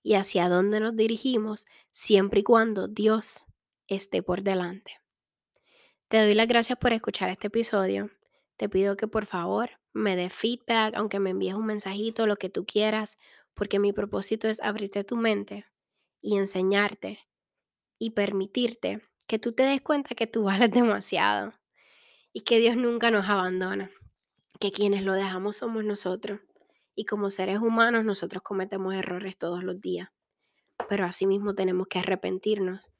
y 0.02 0.14
hacia 0.14 0.48
dónde 0.48 0.80
nos 0.80 0.96
dirigimos 0.96 1.66
siempre 1.90 2.40
y 2.40 2.42
cuando 2.42 2.88
Dios 2.88 3.46
esté 3.86 4.22
por 4.22 4.42
delante. 4.42 5.00
Te 6.08 6.18
doy 6.22 6.34
las 6.34 6.48
gracias 6.48 6.78
por 6.78 6.92
escuchar 6.92 7.28
este 7.30 7.48
episodio. 7.48 8.10
Te 8.56 8.68
pido 8.68 8.96
que 8.96 9.08
por 9.08 9.26
favor 9.26 9.70
me 9.92 10.16
dé 10.16 10.30
feedback, 10.30 10.96
aunque 10.96 11.20
me 11.20 11.30
envíes 11.30 11.54
un 11.54 11.66
mensajito, 11.66 12.26
lo 12.26 12.36
que 12.36 12.48
tú 12.48 12.64
quieras, 12.64 13.18
porque 13.54 13.78
mi 13.78 13.92
propósito 13.92 14.48
es 14.48 14.60
abrirte 14.62 15.04
tu 15.04 15.16
mente 15.16 15.64
y 16.20 16.36
enseñarte 16.36 17.18
y 17.98 18.10
permitirte 18.10 19.02
que 19.26 19.38
tú 19.38 19.52
te 19.52 19.64
des 19.64 19.80
cuenta 19.80 20.14
que 20.14 20.26
tú 20.26 20.42
vales 20.44 20.70
demasiado 20.70 21.52
y 22.32 22.40
que 22.40 22.58
Dios 22.58 22.76
nunca 22.76 23.10
nos 23.10 23.28
abandona, 23.28 23.90
que 24.60 24.72
quienes 24.72 25.02
lo 25.02 25.12
dejamos 25.14 25.56
somos 25.56 25.84
nosotros 25.84 26.40
y 26.98 27.04
como 27.04 27.30
seres 27.30 27.60
humanos 27.60 28.04
nosotros 28.04 28.42
cometemos 28.42 28.92
errores 28.92 29.38
todos 29.38 29.62
los 29.62 29.80
días, 29.80 30.08
pero 30.88 31.04
asimismo 31.04 31.54
tenemos 31.54 31.86
que 31.86 32.00
arrepentirnos 32.00 32.90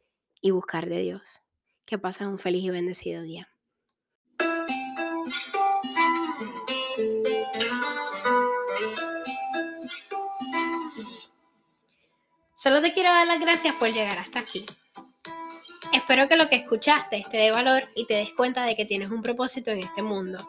y 0.41 0.53
buscar 0.53 0.89
de 0.89 1.01
Dios. 1.01 1.43
Que 1.85 1.99
pases 1.99 2.29
un 2.29 2.39
feliz 2.39 2.63
y 2.63 2.71
bendecido 2.71 3.23
día. 3.23 3.49
Solo 12.55 12.81
te 12.81 12.93
quiero 12.93 13.09
dar 13.09 13.27
las 13.27 13.41
gracias 13.41 13.75
por 13.75 13.89
llegar 13.93 14.19
hasta 14.19 14.39
aquí. 14.39 14.65
Espero 15.93 16.29
que 16.29 16.37
lo 16.37 16.49
que 16.49 16.55
escuchaste 16.55 17.27
te 17.29 17.37
dé 17.37 17.51
valor 17.51 17.83
y 17.97 18.07
te 18.07 18.15
des 18.15 18.33
cuenta 18.33 18.65
de 18.65 18.77
que 18.77 18.85
tienes 18.85 19.11
un 19.11 19.23
propósito 19.23 19.73
en 19.73 19.81
este 19.81 20.03
mundo. 20.03 20.47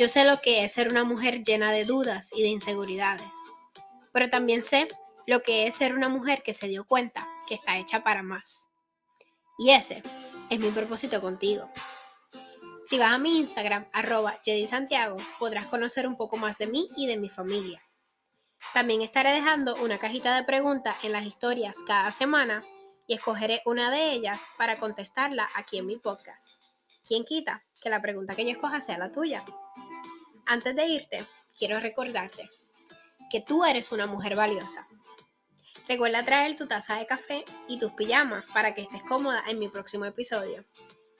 Yo 0.00 0.08
sé 0.08 0.24
lo 0.24 0.40
que 0.40 0.64
es 0.64 0.72
ser 0.72 0.88
una 0.88 1.04
mujer 1.04 1.42
llena 1.42 1.72
de 1.72 1.84
dudas 1.84 2.30
y 2.34 2.40
de 2.40 2.48
inseguridades, 2.48 3.28
pero 4.14 4.30
también 4.30 4.64
sé 4.64 4.88
lo 5.26 5.42
que 5.42 5.66
es 5.66 5.74
ser 5.74 5.92
una 5.92 6.08
mujer 6.08 6.42
que 6.42 6.54
se 6.54 6.68
dio 6.68 6.86
cuenta 6.86 7.28
que 7.46 7.56
está 7.56 7.76
hecha 7.76 8.02
para 8.02 8.22
más. 8.22 8.70
Y 9.58 9.72
ese 9.72 10.02
es 10.48 10.58
mi 10.58 10.70
propósito 10.70 11.20
contigo. 11.20 11.70
Si 12.82 12.98
vas 12.98 13.12
a 13.12 13.18
mi 13.18 13.36
Instagram, 13.36 13.90
arroba 13.92 14.40
Santiago, 14.66 15.18
podrás 15.38 15.66
conocer 15.66 16.06
un 16.06 16.16
poco 16.16 16.38
más 16.38 16.56
de 16.56 16.68
mí 16.68 16.88
y 16.96 17.06
de 17.06 17.18
mi 17.18 17.28
familia. 17.28 17.82
También 18.72 19.02
estaré 19.02 19.32
dejando 19.32 19.76
una 19.82 19.98
cajita 19.98 20.34
de 20.34 20.44
preguntas 20.44 20.96
en 21.02 21.12
las 21.12 21.26
historias 21.26 21.76
cada 21.86 22.10
semana 22.10 22.64
y 23.06 23.16
escogeré 23.16 23.60
una 23.66 23.90
de 23.90 24.12
ellas 24.12 24.46
para 24.56 24.78
contestarla 24.78 25.46
aquí 25.56 25.76
en 25.76 25.84
mi 25.84 25.98
podcast. 25.98 26.62
¿Quién 27.06 27.26
quita 27.26 27.66
que 27.82 27.90
la 27.90 28.00
pregunta 28.00 28.34
que 28.34 28.46
yo 28.46 28.52
escoja 28.52 28.80
sea 28.80 28.96
la 28.96 29.12
tuya? 29.12 29.44
Antes 30.50 30.74
de 30.74 30.84
irte, 30.84 31.24
quiero 31.56 31.78
recordarte 31.78 32.50
que 33.30 33.40
tú 33.40 33.64
eres 33.64 33.92
una 33.92 34.08
mujer 34.08 34.34
valiosa. 34.34 34.88
Recuerda 35.86 36.24
traer 36.24 36.56
tu 36.56 36.66
taza 36.66 36.98
de 36.98 37.06
café 37.06 37.44
y 37.68 37.78
tus 37.78 37.92
pijamas 37.92 38.44
para 38.52 38.74
que 38.74 38.82
estés 38.82 39.04
cómoda 39.04 39.44
en 39.46 39.60
mi 39.60 39.68
próximo 39.68 40.06
episodio. 40.06 40.64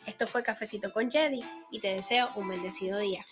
Esto 0.04 0.26
fue 0.26 0.42
Cafecito 0.42 0.92
con 0.92 1.08
Jedi 1.12 1.44
y 1.70 1.78
te 1.78 1.94
deseo 1.94 2.28
un 2.34 2.48
bendecido 2.48 2.98
día. 2.98 3.24